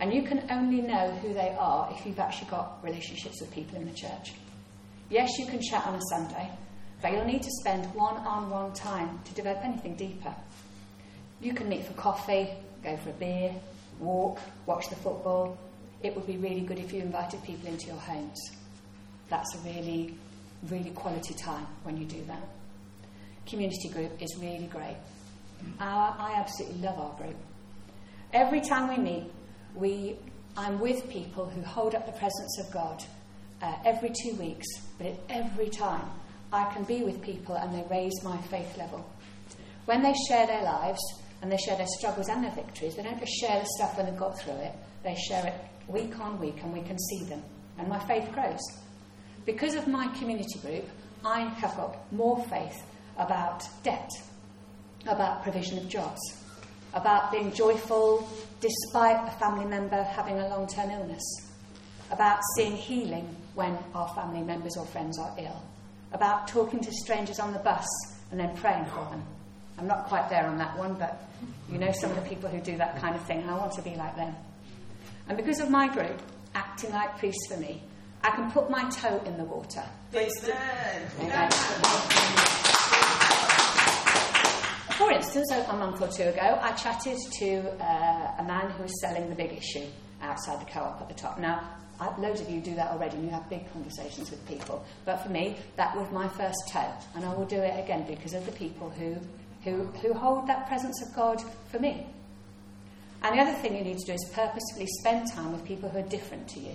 And 0.00 0.12
you 0.12 0.22
can 0.22 0.46
only 0.50 0.82
know 0.82 1.12
who 1.22 1.32
they 1.32 1.54
are 1.58 1.90
if 1.92 2.04
you've 2.04 2.18
actually 2.18 2.50
got 2.50 2.78
relationships 2.82 3.40
with 3.40 3.50
people 3.52 3.76
in 3.76 3.86
the 3.86 3.94
church. 3.94 4.32
Yes, 5.08 5.30
you 5.38 5.46
can 5.46 5.60
chat 5.62 5.86
on 5.86 5.94
a 5.94 6.00
Sunday, 6.10 6.50
but 7.02 7.12
you'll 7.12 7.24
need 7.24 7.42
to 7.42 7.50
spend 7.60 7.92
one 7.94 8.16
on 8.18 8.48
one 8.48 8.72
time 8.72 9.20
to 9.24 9.34
develop 9.34 9.64
anything 9.64 9.96
deeper. 9.96 10.34
You 11.40 11.52
can 11.52 11.68
meet 11.68 11.84
for 11.84 11.92
coffee, 11.94 12.48
go 12.82 12.96
for 12.96 13.10
a 13.10 13.14
beer, 13.14 13.52
walk, 13.98 14.38
watch 14.66 14.88
the 14.88 14.96
football. 14.96 15.58
It 16.02 16.14
would 16.14 16.26
be 16.26 16.36
really 16.36 16.60
good 16.60 16.78
if 16.78 16.92
you 16.92 17.02
invited 17.02 17.42
people 17.42 17.68
into 17.68 17.88
your 17.88 17.96
homes. 17.96 18.40
That's 19.28 19.54
a 19.54 19.58
really, 19.58 20.14
really 20.70 20.90
quality 20.90 21.34
time 21.34 21.66
when 21.82 21.96
you 21.96 22.04
do 22.04 22.24
that 22.26 22.48
community 23.46 23.88
group 23.88 24.10
is 24.20 24.36
really 24.38 24.66
great. 24.66 24.96
Our, 25.80 26.16
I 26.18 26.34
absolutely 26.36 26.80
love 26.80 26.98
our 26.98 27.16
group. 27.16 27.36
Every 28.32 28.60
time 28.60 28.88
we 28.88 28.96
meet, 28.96 29.30
we, 29.74 30.16
I'm 30.56 30.80
with 30.80 31.08
people 31.08 31.46
who 31.46 31.62
hold 31.62 31.94
up 31.94 32.06
the 32.06 32.12
presence 32.12 32.58
of 32.60 32.72
God 32.72 33.04
uh, 33.60 33.74
every 33.84 34.10
two 34.10 34.34
weeks, 34.34 34.66
but 34.98 35.18
every 35.28 35.68
time 35.68 36.02
I 36.52 36.70
can 36.72 36.84
be 36.84 37.02
with 37.02 37.22
people 37.22 37.54
and 37.54 37.74
they 37.74 37.84
raise 37.90 38.22
my 38.22 38.36
faith 38.42 38.76
level. 38.76 39.04
When 39.86 40.02
they 40.02 40.14
share 40.28 40.46
their 40.46 40.62
lives 40.62 41.00
and 41.40 41.50
they 41.50 41.56
share 41.56 41.76
their 41.76 41.86
struggles 41.98 42.28
and 42.28 42.44
their 42.44 42.52
victories, 42.52 42.94
they 42.96 43.02
don't 43.02 43.18
just 43.18 43.32
share 43.40 43.58
the 43.58 43.66
stuff 43.78 43.96
when 43.96 44.06
they've 44.06 44.18
got 44.18 44.38
through 44.38 44.54
it, 44.54 44.74
they 45.02 45.14
share 45.14 45.46
it 45.46 45.54
week 45.88 46.18
on 46.20 46.38
week 46.38 46.62
and 46.62 46.72
we 46.72 46.82
can 46.82 46.98
see 46.98 47.24
them. 47.24 47.42
And 47.78 47.88
my 47.88 47.98
faith 48.06 48.30
grows. 48.32 48.60
Because 49.46 49.74
of 49.74 49.88
my 49.88 50.06
community 50.18 50.58
group, 50.60 50.84
I 51.24 51.48
have 51.54 51.74
got 51.76 52.12
more 52.12 52.44
faith 52.44 52.84
about 53.18 53.64
debt, 53.82 54.10
about 55.06 55.42
provision 55.42 55.78
of 55.78 55.88
jobs, 55.88 56.20
about 56.94 57.32
being 57.32 57.52
joyful 57.52 58.28
despite 58.60 59.26
a 59.26 59.30
family 59.38 59.64
member 59.64 60.02
having 60.02 60.38
a 60.38 60.48
long 60.48 60.66
term 60.68 60.90
illness, 60.90 61.22
about 62.10 62.40
seeing 62.56 62.76
healing 62.76 63.34
when 63.54 63.76
our 63.94 64.08
family 64.14 64.42
members 64.42 64.76
or 64.76 64.86
friends 64.86 65.18
are 65.18 65.34
ill, 65.38 65.62
about 66.12 66.48
talking 66.48 66.80
to 66.80 66.92
strangers 66.92 67.38
on 67.38 67.52
the 67.52 67.58
bus 67.60 67.86
and 68.30 68.38
then 68.38 68.56
praying 68.56 68.84
for 68.86 69.04
them. 69.10 69.22
I'm 69.78 69.86
not 69.86 70.06
quite 70.06 70.28
there 70.28 70.46
on 70.46 70.58
that 70.58 70.76
one, 70.78 70.94
but 70.94 71.28
you 71.70 71.78
know 71.78 71.90
some 71.92 72.10
of 72.10 72.16
the 72.16 72.28
people 72.28 72.48
who 72.48 72.60
do 72.60 72.76
that 72.76 73.00
kind 73.00 73.14
of 73.14 73.22
thing, 73.26 73.48
I 73.48 73.56
want 73.56 73.72
to 73.72 73.82
be 73.82 73.94
like 73.94 74.16
them. 74.16 74.34
And 75.28 75.36
because 75.36 75.60
of 75.60 75.70
my 75.70 75.88
group 75.92 76.20
acting 76.54 76.92
like 76.92 77.18
priests 77.18 77.46
for 77.52 77.58
me, 77.58 77.82
I 78.22 78.30
can 78.30 78.50
put 78.52 78.70
my 78.70 78.88
toe 78.90 79.20
in 79.26 79.36
the 79.36 79.44
water. 79.44 79.82
For 84.96 85.10
instance, 85.10 85.50
a 85.50 85.72
month 85.76 86.00
or 86.00 86.08
two 86.08 86.24
ago, 86.24 86.58
I 86.60 86.72
chatted 86.72 87.18
to 87.38 87.56
uh, 87.82 88.34
a 88.38 88.44
man 88.46 88.70
who 88.70 88.82
was 88.84 89.00
selling 89.00 89.28
the 89.28 89.34
big 89.34 89.52
issue 89.52 89.86
outside 90.20 90.60
the 90.60 90.70
co 90.70 90.80
op 90.80 91.00
at 91.00 91.08
the 91.08 91.14
top. 91.14 91.40
Now, 91.40 91.68
loads 92.18 92.40
of 92.40 92.48
you 92.50 92.60
do 92.60 92.74
that 92.74 92.90
already 92.90 93.16
and 93.16 93.24
you 93.24 93.30
have 93.30 93.48
big 93.48 93.70
conversations 93.72 94.30
with 94.30 94.46
people. 94.46 94.84
But 95.04 95.18
for 95.18 95.28
me, 95.28 95.56
that 95.76 95.96
was 95.96 96.10
my 96.12 96.28
first 96.28 96.58
toe. 96.70 96.92
And 97.14 97.24
I 97.24 97.34
will 97.34 97.44
do 97.44 97.56
it 97.56 97.82
again 97.82 98.04
because 98.06 98.34
of 98.34 98.44
the 98.46 98.52
people 98.52 98.90
who, 98.90 99.16
who, 99.64 99.84
who 99.84 100.12
hold 100.12 100.46
that 100.48 100.66
presence 100.66 101.02
of 101.06 101.14
God 101.14 101.42
for 101.70 101.78
me. 101.78 102.06
And 103.22 103.38
the 103.38 103.42
other 103.42 103.54
thing 103.58 103.76
you 103.76 103.84
need 103.84 103.98
to 103.98 104.06
do 104.06 104.12
is 104.12 104.30
purposefully 104.32 104.86
spend 105.00 105.30
time 105.32 105.52
with 105.52 105.64
people 105.64 105.88
who 105.88 105.98
are 105.98 106.08
different 106.08 106.48
to 106.48 106.60
you. 106.60 106.74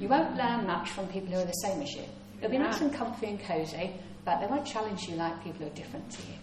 You 0.00 0.08
won't 0.08 0.36
learn 0.36 0.66
much 0.66 0.90
from 0.90 1.06
people 1.08 1.34
who 1.34 1.40
are 1.40 1.44
the 1.44 1.52
same 1.52 1.82
as 1.82 1.92
you. 1.92 2.04
It'll 2.38 2.50
be 2.50 2.58
nice 2.58 2.80
and 2.80 2.92
comfy 2.92 3.26
and 3.26 3.40
cosy, 3.42 3.92
but 4.24 4.40
they 4.40 4.46
won't 4.46 4.66
challenge 4.66 5.08
you 5.08 5.16
like 5.16 5.42
people 5.44 5.60
who 5.60 5.66
are 5.66 5.74
different 5.74 6.10
to 6.12 6.22
you. 6.22 6.34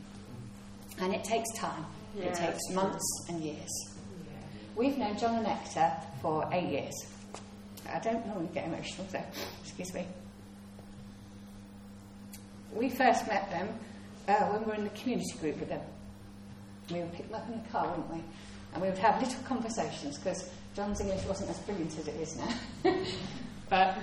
And 0.99 1.13
it 1.13 1.23
takes 1.23 1.49
time. 1.57 1.85
It 2.17 2.33
takes 2.35 2.69
months 2.71 3.25
and 3.29 3.41
years. 3.41 3.69
We've 4.75 4.97
known 4.97 5.17
John 5.17 5.35
and 5.35 5.47
Hector 5.47 5.91
for 6.21 6.47
eight 6.51 6.69
years. 6.69 6.93
I 7.91 7.99
don't 7.99 8.25
normally 8.25 8.49
get 8.53 8.65
emotional, 8.65 9.07
so 9.09 9.21
excuse 9.61 9.93
me. 9.93 10.07
We 12.73 12.89
first 12.89 13.27
met 13.27 13.49
them 13.49 13.69
uh, 14.27 14.45
when 14.47 14.61
we 14.61 14.67
were 14.67 14.75
in 14.75 14.83
the 14.83 14.89
community 14.91 15.33
group 15.39 15.59
with 15.59 15.69
them. 15.69 15.81
We 16.91 16.99
would 16.99 17.13
pick 17.13 17.29
them 17.29 17.35
up 17.35 17.47
in 17.47 17.61
the 17.61 17.69
car, 17.69 17.87
wouldn't 17.87 18.13
we? 18.13 18.23
And 18.73 18.81
we 18.81 18.89
would 18.89 18.97
have 18.97 19.21
little 19.21 19.41
conversations 19.43 20.17
because 20.17 20.49
John's 20.75 20.99
English 20.99 21.23
wasn't 21.25 21.49
as 21.49 21.59
brilliant 21.59 21.97
as 21.97 22.07
it 22.07 22.15
is 22.15 22.35
now. 22.37 22.93
but 23.69 23.95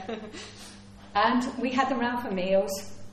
and 1.15 1.59
we 1.59 1.71
had 1.71 1.89
them 1.89 1.99
round 1.99 2.23
for 2.23 2.33
meals, 2.33 2.71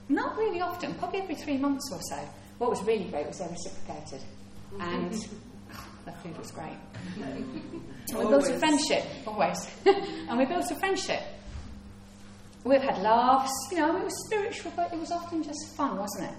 not 0.10 0.38
really 0.38 0.62
often, 0.62 0.94
probably 0.96 1.22
every 1.22 1.36
three 1.36 1.58
months 1.58 1.90
or 1.92 2.00
so. 2.02 2.20
What 2.60 2.70
was 2.70 2.82
really 2.84 3.06
great 3.06 3.28
was 3.28 3.40
they 3.40 3.48
reciprocated, 3.48 4.22
and 4.80 5.14
the 6.08 6.14
food 6.14 6.38
was 6.38 6.52
great. 6.52 6.78
We 8.16 8.24
built 8.24 8.48
a 8.48 8.58
friendship, 8.58 9.04
always. 9.28 9.70
and 9.86 10.38
we 10.38 10.46
built 10.46 10.72
a 10.72 10.76
friendship. 10.76 11.22
We've 12.64 12.82
had 12.82 13.02
laughs, 13.02 13.52
you 13.70 13.80
know, 13.80 13.98
it 13.98 14.04
was 14.06 14.26
spiritual, 14.28 14.72
but 14.78 14.94
it 14.94 15.00
was 15.00 15.12
often 15.12 15.44
just 15.44 15.76
fun, 15.76 15.98
wasn't 15.98 16.32
it? 16.32 16.38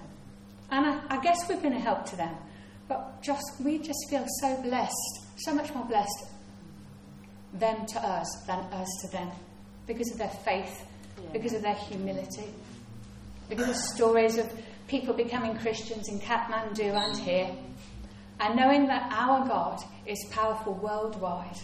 And 0.71 0.85
I, 0.87 0.99
I 1.09 1.21
guess 1.21 1.47
we've 1.47 1.61
been 1.61 1.73
a 1.73 1.79
help 1.79 2.05
to 2.05 2.15
them. 2.15 2.35
But 2.87 3.21
just 3.21 3.43
we 3.63 3.77
just 3.77 3.99
feel 4.09 4.25
so 4.41 4.59
blessed, 4.63 5.19
so 5.37 5.53
much 5.53 5.71
more 5.75 5.85
blessed 5.85 6.25
them 7.53 7.85
to 7.85 7.99
us 7.99 8.27
than 8.47 8.59
us 8.73 8.87
to 9.01 9.11
them 9.11 9.29
because 9.85 10.11
of 10.11 10.17
their 10.17 10.29
faith, 10.43 10.85
yeah. 11.21 11.29
because 11.31 11.53
of 11.53 11.61
their 11.61 11.75
humility, 11.75 12.47
because 13.47 13.69
of 13.69 13.75
stories 13.75 14.37
of 14.37 14.51
people 14.87 15.13
becoming 15.13 15.55
Christians 15.57 16.09
in 16.09 16.19
Kathmandu 16.19 16.93
and 16.93 17.17
here, 17.17 17.55
and 18.39 18.55
knowing 18.55 18.87
that 18.87 19.11
our 19.11 19.47
God 19.47 19.81
is 20.05 20.17
powerful 20.31 20.73
worldwide. 20.73 21.57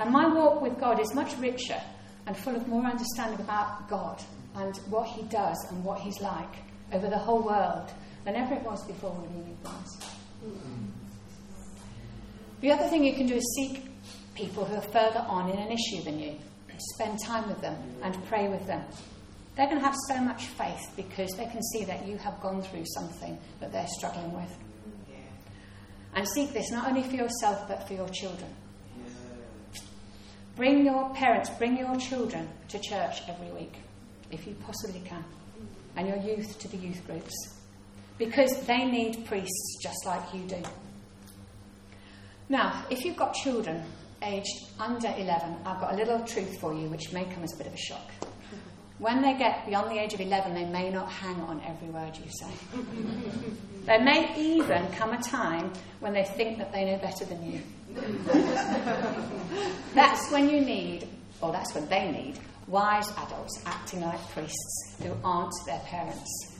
And 0.00 0.10
my 0.10 0.26
walk 0.26 0.60
with 0.60 0.78
God 0.78 1.00
is 1.00 1.14
much 1.14 1.36
richer 1.38 1.80
and 2.26 2.36
full 2.36 2.56
of 2.56 2.68
more 2.68 2.84
understanding 2.84 3.40
about 3.40 3.88
God 3.88 4.22
and 4.56 4.76
what 4.90 5.08
He 5.08 5.22
does 5.24 5.56
and 5.70 5.84
what 5.84 6.00
He's 6.00 6.20
like 6.20 6.56
over 6.92 7.08
the 7.08 7.18
whole 7.18 7.42
world 7.42 7.90
than 8.24 8.36
ever 8.36 8.54
it 8.54 8.62
was 8.62 8.84
before 8.86 9.10
when 9.10 9.34
we 9.34 9.44
knew 9.44 9.56
was. 9.64 9.98
The 12.60 12.72
other 12.72 12.88
thing 12.88 13.04
you 13.04 13.14
can 13.14 13.26
do 13.26 13.36
is 13.36 13.54
seek 13.56 13.84
people 14.34 14.64
who 14.64 14.76
are 14.76 14.80
further 14.80 15.24
on 15.28 15.50
in 15.50 15.58
an 15.58 15.70
issue 15.70 16.02
than 16.04 16.18
you. 16.18 16.36
Spend 16.94 17.18
time 17.24 17.48
with 17.48 17.60
them 17.60 17.76
and 18.02 18.24
pray 18.26 18.48
with 18.48 18.64
them. 18.66 18.84
They're 19.56 19.66
going 19.66 19.80
to 19.80 19.84
have 19.84 19.96
so 20.08 20.20
much 20.20 20.46
faith 20.46 20.92
because 20.94 21.32
they 21.32 21.46
can 21.46 21.60
see 21.72 21.84
that 21.84 22.06
you 22.06 22.16
have 22.18 22.40
gone 22.40 22.62
through 22.62 22.84
something 22.94 23.36
that 23.60 23.72
they're 23.72 23.88
struggling 23.88 24.32
with. 24.32 24.56
And 26.14 26.26
seek 26.28 26.52
this 26.52 26.70
not 26.70 26.88
only 26.88 27.02
for 27.02 27.14
yourself 27.14 27.68
but 27.68 27.86
for 27.86 27.94
your 27.94 28.08
children. 28.08 28.50
Bring 30.56 30.84
your 30.84 31.14
parents, 31.14 31.50
bring 31.50 31.78
your 31.78 31.96
children 31.96 32.48
to 32.68 32.78
church 32.80 33.22
every 33.28 33.50
week, 33.52 33.74
if 34.32 34.46
you 34.46 34.56
possibly 34.66 35.00
can, 35.00 35.24
and 35.96 36.08
your 36.08 36.16
youth 36.16 36.58
to 36.58 36.68
the 36.68 36.76
youth 36.76 37.06
groups 37.06 37.58
because 38.18 38.66
they 38.66 38.84
need 38.84 39.24
priests 39.26 39.78
just 39.82 40.04
like 40.04 40.34
you 40.34 40.40
do. 40.42 40.62
Now, 42.48 42.84
if 42.90 43.04
you've 43.04 43.16
got 43.16 43.34
children 43.34 43.82
aged 44.22 44.70
under 44.80 45.08
11, 45.08 45.58
I've 45.64 45.80
got 45.80 45.94
a 45.94 45.96
little 45.96 46.20
truth 46.26 46.60
for 46.60 46.74
you 46.74 46.88
which 46.88 47.12
may 47.12 47.24
come 47.24 47.44
as 47.44 47.54
a 47.54 47.58
bit 47.58 47.68
of 47.68 47.74
a 47.74 47.78
shock. 47.78 48.10
When 48.98 49.22
they 49.22 49.34
get 49.34 49.64
beyond 49.64 49.90
the 49.90 50.00
age 50.00 50.12
of 50.14 50.20
11, 50.20 50.54
they 50.54 50.64
may 50.64 50.90
not 50.90 51.08
hang 51.10 51.36
on 51.42 51.62
every 51.64 51.88
word 51.88 52.16
you 52.16 52.28
say. 52.30 52.50
there 53.84 54.02
may 54.02 54.34
even 54.36 54.88
come 54.92 55.12
a 55.12 55.22
time 55.22 55.72
when 56.00 56.12
they 56.12 56.24
think 56.24 56.58
that 56.58 56.72
they 56.72 56.84
know 56.84 56.98
better 56.98 57.24
than 57.24 57.52
you. 57.52 57.62
that's 59.94 60.32
when 60.32 60.50
you 60.50 60.60
need, 60.60 61.06
or 61.40 61.52
that's 61.52 61.74
when 61.74 61.88
they 61.88 62.10
need, 62.10 62.40
wise 62.66 63.10
adults 63.12 63.62
acting 63.66 64.00
like 64.00 64.20
priests 64.30 64.96
who 65.00 65.12
aren't 65.22 65.54
their 65.66 65.80
parents. 65.80 66.58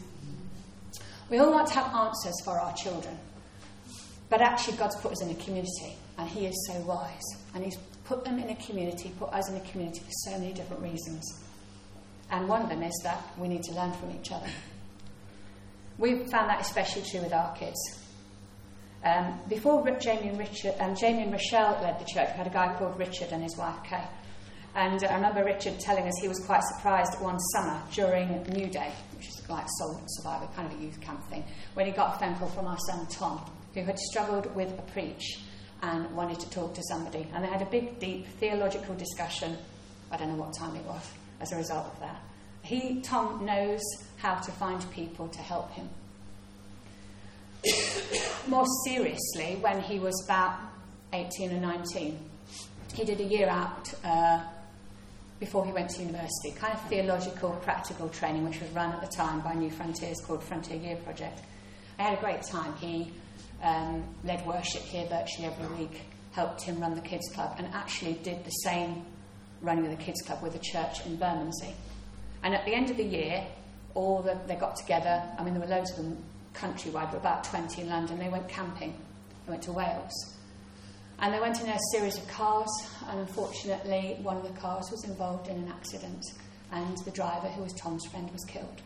We 1.30 1.38
all 1.38 1.50
want 1.50 1.66
to 1.68 1.74
have 1.74 1.92
answers 1.92 2.40
for 2.44 2.58
our 2.58 2.74
children. 2.74 3.18
But 4.30 4.42
actually, 4.42 4.76
God's 4.76 4.96
put 4.96 5.12
us 5.12 5.22
in 5.22 5.30
a 5.30 5.34
community, 5.34 5.96
and 6.18 6.28
He 6.28 6.46
is 6.46 6.54
so 6.70 6.80
wise. 6.82 7.24
And 7.54 7.64
He's 7.64 7.76
put 8.04 8.24
them 8.24 8.38
in 8.38 8.48
a 8.50 8.56
community, 8.56 9.12
put 9.18 9.32
us 9.32 9.50
in 9.50 9.56
a 9.56 9.60
community 9.60 10.00
for 10.00 10.30
so 10.30 10.38
many 10.38 10.52
different 10.52 10.82
reasons. 10.82 11.24
And 12.30 12.48
one 12.48 12.62
of 12.62 12.68
them 12.68 12.82
is 12.82 13.00
that 13.04 13.22
we 13.38 13.48
need 13.48 13.62
to 13.64 13.72
learn 13.72 13.92
from 13.92 14.10
each 14.10 14.30
other. 14.32 14.48
We've 15.98 16.30
found 16.30 16.50
that 16.50 16.60
especially 16.60 17.02
true 17.02 17.22
with 17.22 17.32
our 17.32 17.54
kids. 17.56 17.78
Um, 19.02 19.40
before 19.48 19.88
Jamie 19.98 20.28
and 20.28 20.38
Richard, 20.38 20.74
um, 20.80 20.94
Jamie 20.94 21.22
and 21.22 21.32
Rochelle 21.32 21.80
led 21.82 21.98
the 21.98 22.04
church, 22.04 22.28
we 22.32 22.38
had 22.38 22.46
a 22.46 22.50
guy 22.50 22.74
called 22.78 22.98
Richard 22.98 23.28
and 23.32 23.42
his 23.42 23.56
wife 23.56 23.82
Kay. 23.84 24.04
And 24.74 25.02
I 25.02 25.14
remember 25.14 25.44
Richard 25.44 25.80
telling 25.80 26.06
us 26.06 26.12
he 26.20 26.28
was 26.28 26.38
quite 26.40 26.62
surprised 26.62 27.20
one 27.20 27.38
summer 27.38 27.80
during 27.92 28.42
New 28.52 28.66
Day, 28.66 28.92
which 29.16 29.28
is 29.28 29.42
like 29.48 29.66
Soul 29.78 30.00
Survivor, 30.06 30.46
kind 30.54 30.70
of 30.70 30.78
a 30.78 30.82
youth 30.82 31.00
camp 31.00 31.24
thing, 31.30 31.44
when 31.74 31.86
he 31.86 31.92
got 31.92 32.16
a 32.16 32.18
phone 32.18 32.36
call 32.36 32.48
from 32.48 32.66
our 32.66 32.78
son 32.90 33.06
Tom, 33.06 33.40
who 33.74 33.82
had 33.82 33.98
struggled 33.98 34.54
with 34.54 34.68
a 34.78 34.82
preach 34.92 35.40
and 35.82 36.14
wanted 36.14 36.38
to 36.40 36.50
talk 36.50 36.74
to 36.74 36.82
somebody. 36.88 37.26
And 37.32 37.42
they 37.42 37.48
had 37.48 37.62
a 37.62 37.66
big, 37.66 37.98
deep 37.98 38.26
theological 38.38 38.94
discussion. 38.94 39.56
I 40.10 40.16
don't 40.16 40.28
know 40.28 40.44
what 40.44 40.54
time 40.56 40.76
it 40.76 40.84
was 40.84 41.10
as 41.40 41.52
a 41.52 41.56
result 41.56 41.86
of 41.86 42.00
that. 42.00 42.20
He, 42.62 43.00
Tom, 43.00 43.44
knows 43.44 43.80
how 44.18 44.34
to 44.36 44.52
find 44.52 44.88
people 44.90 45.28
to 45.28 45.38
help 45.38 45.70
him. 45.72 45.88
More 48.46 48.66
seriously, 48.84 49.56
when 49.60 49.80
he 49.80 49.98
was 49.98 50.14
about 50.24 50.58
18 51.12 51.52
or 51.52 51.60
19, 51.60 52.18
he 52.94 53.04
did 53.04 53.20
a 53.20 53.24
year 53.24 53.48
out. 53.48 53.92
Uh, 54.04 54.40
before 55.40 55.64
he 55.64 55.72
went 55.72 55.88
to 55.90 56.02
university, 56.02 56.50
kind 56.56 56.74
of 56.74 56.80
theological, 56.88 57.50
practical 57.62 58.08
training, 58.08 58.44
which 58.44 58.60
was 58.60 58.68
run 58.70 58.92
at 58.92 59.00
the 59.00 59.16
time 59.16 59.40
by 59.40 59.54
New 59.54 59.70
Frontiers 59.70 60.20
called 60.26 60.42
Frontier 60.42 60.76
Year 60.76 60.96
Project. 60.96 61.40
I 61.98 62.02
had 62.02 62.18
a 62.18 62.20
great 62.20 62.42
time. 62.42 62.74
He 62.76 63.12
um, 63.62 64.04
led 64.24 64.44
worship 64.46 64.82
here 64.82 65.06
virtually 65.06 65.46
every 65.46 65.76
week, 65.76 66.00
helped 66.32 66.62
him 66.62 66.80
run 66.80 66.94
the 66.94 67.00
kids' 67.00 67.28
club, 67.32 67.54
and 67.58 67.68
actually 67.72 68.14
did 68.14 68.44
the 68.44 68.50
same 68.50 69.04
running 69.60 69.88
the 69.88 69.96
kids' 69.96 70.22
club 70.22 70.42
with 70.42 70.54
a 70.54 70.58
church 70.58 71.04
in 71.06 71.16
Bermondsey. 71.16 71.74
And 72.42 72.54
at 72.54 72.64
the 72.64 72.74
end 72.74 72.90
of 72.90 72.96
the 72.96 73.04
year, 73.04 73.44
all 73.94 74.22
the, 74.22 74.38
they 74.46 74.54
got 74.54 74.76
together. 74.76 75.22
I 75.38 75.42
mean, 75.42 75.54
there 75.54 75.62
were 75.62 75.74
loads 75.74 75.90
of 75.90 75.96
them 75.96 76.22
countrywide, 76.54 77.10
but 77.10 77.18
about 77.18 77.44
20 77.44 77.82
in 77.82 77.88
London. 77.88 78.18
They 78.18 78.28
went 78.28 78.48
camping. 78.48 78.94
They 79.46 79.50
went 79.50 79.62
to 79.64 79.72
Wales. 79.72 80.36
And 81.20 81.34
they 81.34 81.40
went 81.40 81.60
in 81.60 81.68
a 81.68 81.78
series 81.92 82.16
of 82.16 82.28
cars, 82.28 82.68
and 83.08 83.18
unfortunately, 83.18 84.18
one 84.22 84.36
of 84.36 84.44
the 84.44 84.60
cars 84.60 84.88
was 84.90 85.04
involved 85.04 85.48
in 85.48 85.56
an 85.56 85.68
accident, 85.68 86.24
and 86.70 86.96
the 86.98 87.10
driver, 87.10 87.48
who 87.48 87.62
was 87.62 87.72
Tom's 87.72 88.06
friend, 88.06 88.30
was 88.30 88.44
killed. 88.44 88.82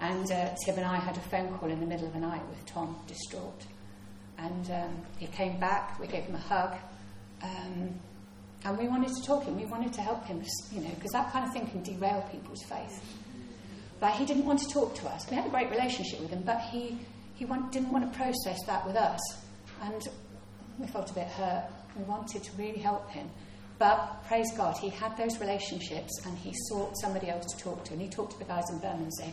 And 0.00 0.30
uh, 0.30 0.54
Tim 0.64 0.76
and 0.76 0.84
I 0.84 0.96
had 0.96 1.16
a 1.16 1.20
phone 1.20 1.52
call 1.58 1.70
in 1.70 1.80
the 1.80 1.86
middle 1.86 2.06
of 2.06 2.12
the 2.12 2.20
night 2.20 2.46
with 2.48 2.64
Tom, 2.66 2.96
distraught. 3.08 3.64
And 4.38 4.70
um, 4.70 5.02
he 5.18 5.26
came 5.26 5.58
back, 5.58 5.98
we 5.98 6.06
gave 6.06 6.24
him 6.24 6.36
a 6.36 6.38
hug, 6.38 6.76
um, 7.42 7.94
and 8.64 8.78
we 8.78 8.88
wanted 8.88 9.14
to 9.14 9.22
talk 9.22 9.44
him, 9.44 9.56
we 9.56 9.66
wanted 9.66 9.92
to 9.92 10.00
help 10.00 10.24
him, 10.24 10.42
you 10.72 10.80
know, 10.80 10.90
because 10.94 11.12
that 11.12 11.30
kind 11.32 11.44
of 11.44 11.52
thing 11.52 11.66
can 11.66 11.82
derail 11.82 12.26
people's 12.32 12.62
faith. 12.62 13.02
But 14.00 14.12
he 14.12 14.24
didn't 14.24 14.46
want 14.46 14.60
to 14.60 14.68
talk 14.68 14.94
to 14.96 15.08
us. 15.08 15.28
We 15.30 15.36
had 15.36 15.46
a 15.46 15.50
great 15.50 15.70
relationship 15.70 16.20
with 16.20 16.30
him, 16.30 16.42
but 16.44 16.60
he, 16.60 16.98
he 17.34 17.44
want, 17.44 17.72
didn't 17.72 17.92
want 17.92 18.10
to 18.10 18.18
process 18.18 18.58
that 18.66 18.86
with 18.86 18.96
us. 18.96 19.20
And 19.82 20.02
we 20.78 20.86
felt 20.86 21.10
a 21.10 21.14
bit 21.14 21.26
hurt. 21.26 21.64
We 21.96 22.04
wanted 22.04 22.42
to 22.42 22.52
really 22.56 22.78
help 22.78 23.10
him. 23.10 23.30
But 23.78 24.24
praise 24.26 24.46
God, 24.56 24.76
he 24.78 24.88
had 24.88 25.16
those 25.16 25.38
relationships 25.40 26.22
and 26.24 26.38
he 26.38 26.52
sought 26.68 26.96
somebody 26.98 27.28
else 27.28 27.44
to 27.52 27.58
talk 27.58 27.84
to. 27.84 27.92
And 27.92 28.00
he 28.00 28.08
talked 28.08 28.32
to 28.32 28.38
the 28.38 28.44
guys 28.44 28.64
in 28.70 28.78
Bermondsey. 28.78 29.32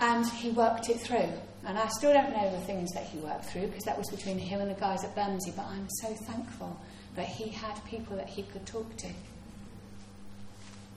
And 0.00 0.26
he 0.26 0.50
worked 0.50 0.90
it 0.90 1.00
through. 1.00 1.30
And 1.64 1.76
I 1.78 1.88
still 1.88 2.12
don't 2.12 2.30
know 2.30 2.50
the 2.50 2.60
things 2.60 2.92
that 2.92 3.04
he 3.04 3.18
worked 3.18 3.46
through 3.46 3.66
because 3.68 3.84
that 3.84 3.98
was 3.98 4.08
between 4.10 4.38
him 4.38 4.60
and 4.60 4.70
the 4.70 4.78
guys 4.78 5.02
at 5.02 5.14
Bermondsey. 5.14 5.52
But 5.56 5.66
I'm 5.66 5.88
so 6.02 6.14
thankful 6.26 6.78
that 7.16 7.26
he 7.26 7.48
had 7.48 7.82
people 7.86 8.16
that 8.16 8.28
he 8.28 8.42
could 8.42 8.64
talk 8.66 8.96
to. 8.98 9.08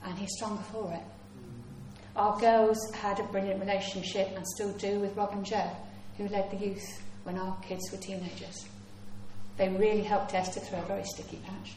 And 0.04 0.18
he's 0.18 0.30
stronger 0.36 0.62
for 0.70 0.92
it. 0.92 1.02
Our 2.16 2.38
girls 2.38 2.78
had 2.94 3.18
a 3.18 3.24
brilliant 3.24 3.60
relationship 3.60 4.28
and 4.34 4.46
still 4.46 4.72
do 4.72 5.00
with 5.00 5.16
Rob 5.16 5.32
and 5.32 5.44
Joe, 5.44 5.70
who 6.16 6.28
led 6.28 6.50
the 6.50 6.56
youth 6.56 7.02
when 7.24 7.38
our 7.38 7.56
kids 7.62 7.90
were 7.90 7.98
teenagers. 7.98 8.66
They 9.56 9.68
really 9.68 10.02
helped 10.02 10.34
Esther 10.34 10.60
through 10.60 10.78
a 10.78 10.86
very 10.86 11.04
sticky 11.04 11.38
patch. 11.46 11.72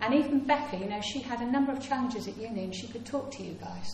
And 0.00 0.14
even 0.14 0.40
Becca, 0.40 0.76
you 0.76 0.86
know, 0.86 1.00
she 1.00 1.20
had 1.20 1.40
a 1.40 1.50
number 1.50 1.72
of 1.72 1.82
challenges 1.82 2.28
at 2.28 2.36
uni 2.36 2.64
and 2.64 2.74
she 2.74 2.88
could 2.88 3.06
talk 3.06 3.30
to 3.32 3.42
you 3.42 3.54
guys. 3.54 3.90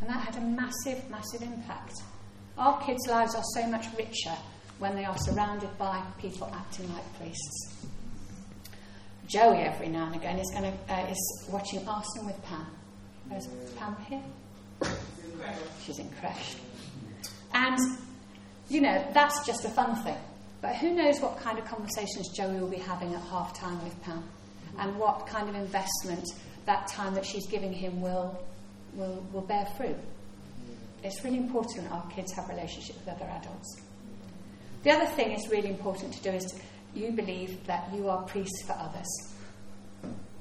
And 0.00 0.08
that 0.08 0.24
had 0.24 0.36
a 0.36 0.40
massive, 0.40 1.08
massive 1.10 1.42
impact. 1.42 1.92
Our 2.58 2.80
kids' 2.82 3.06
lives 3.08 3.34
are 3.34 3.44
so 3.54 3.66
much 3.66 3.86
richer 3.96 4.36
when 4.78 4.96
they 4.96 5.04
are 5.04 5.16
surrounded 5.18 5.76
by 5.78 6.02
people 6.18 6.50
acting 6.52 6.92
like 6.92 7.18
priests. 7.18 7.86
Joey, 9.26 9.58
every 9.58 9.88
now 9.88 10.06
and 10.06 10.16
again, 10.16 10.38
is, 10.38 10.50
going 10.50 10.72
to, 10.72 10.94
uh, 10.94 11.06
is 11.06 11.48
watching 11.50 11.86
Arsenal 11.88 12.26
with 12.26 12.42
Pam. 12.44 12.66
Where's 13.28 13.46
Pam 13.76 13.96
here? 14.08 14.22
She's 15.84 15.98
in 15.98 16.10
creche. 16.20 16.56
And, 17.54 17.78
you 18.68 18.80
know, 18.80 19.06
that's 19.14 19.46
just 19.46 19.64
a 19.64 19.68
fun 19.68 20.02
thing. 20.02 20.16
But 20.60 20.76
who 20.76 20.94
knows 20.94 21.20
what 21.20 21.38
kind 21.38 21.58
of 21.58 21.64
conversations 21.64 22.28
Joey 22.36 22.58
will 22.58 22.68
be 22.68 22.78
having 22.78 23.14
at 23.14 23.22
half 23.22 23.58
time 23.58 23.82
with 23.82 24.00
Pam 24.02 24.22
and 24.78 24.98
what 24.98 25.26
kind 25.26 25.48
of 25.48 25.54
investment 25.54 26.24
that 26.66 26.86
time 26.86 27.14
that 27.14 27.26
she's 27.26 27.46
giving 27.46 27.72
him 27.72 28.00
will, 28.00 28.38
will, 28.94 29.26
will 29.32 29.42
bear 29.42 29.66
fruit. 29.76 29.96
It's 31.02 31.24
really 31.24 31.38
important 31.38 31.90
our 31.90 32.06
kids 32.10 32.32
have 32.32 32.48
relationships 32.48 32.98
with 32.98 33.08
other 33.08 33.24
adults. 33.24 33.80
The 34.84 34.90
other 34.90 35.06
thing 35.06 35.32
is 35.32 35.48
really 35.48 35.70
important 35.70 36.14
to 36.14 36.22
do 36.22 36.30
is 36.30 36.44
to, 36.44 36.56
you 36.94 37.12
believe 37.12 37.66
that 37.66 37.92
you 37.94 38.08
are 38.08 38.22
priests 38.22 38.62
for 38.66 38.72
others. 38.78 39.08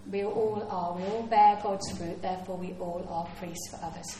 We 0.09 0.23
all 0.23 0.67
are. 0.69 0.97
We 0.97 1.03
all 1.03 1.23
bear 1.23 1.59
God's 1.63 1.89
fruit, 1.97 2.21
therefore, 2.21 2.57
we 2.57 2.73
all 2.79 3.05
are 3.09 3.25
priests 3.37 3.69
for 3.69 3.79
others. 3.85 4.17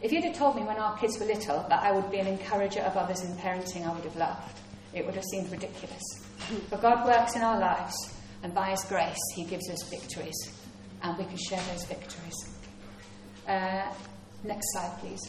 If 0.00 0.12
you'd 0.12 0.24
have 0.24 0.36
told 0.36 0.56
me 0.56 0.62
when 0.62 0.76
our 0.76 0.96
kids 0.96 1.18
were 1.18 1.26
little 1.26 1.66
that 1.68 1.82
I 1.82 1.92
would 1.92 2.10
be 2.10 2.18
an 2.18 2.26
encourager 2.26 2.80
of 2.80 2.96
others 2.96 3.22
in 3.22 3.32
parenting, 3.36 3.86
I 3.86 3.92
would 3.92 4.04
have 4.04 4.16
laughed. 4.16 4.58
It 4.94 5.04
would 5.04 5.14
have 5.14 5.24
seemed 5.24 5.50
ridiculous. 5.52 6.02
But 6.70 6.80
God 6.80 7.04
works 7.04 7.36
in 7.36 7.42
our 7.42 7.60
lives, 7.60 7.94
and 8.42 8.54
by 8.54 8.70
His 8.70 8.82
grace, 8.84 9.18
He 9.34 9.44
gives 9.44 9.68
us 9.68 9.82
victories, 9.90 10.34
and 11.02 11.18
we 11.18 11.24
can 11.24 11.36
share 11.36 11.60
those 11.70 11.84
victories. 11.84 12.34
Uh, 13.46 13.92
next 14.42 14.72
slide, 14.72 14.96
please. 15.00 15.20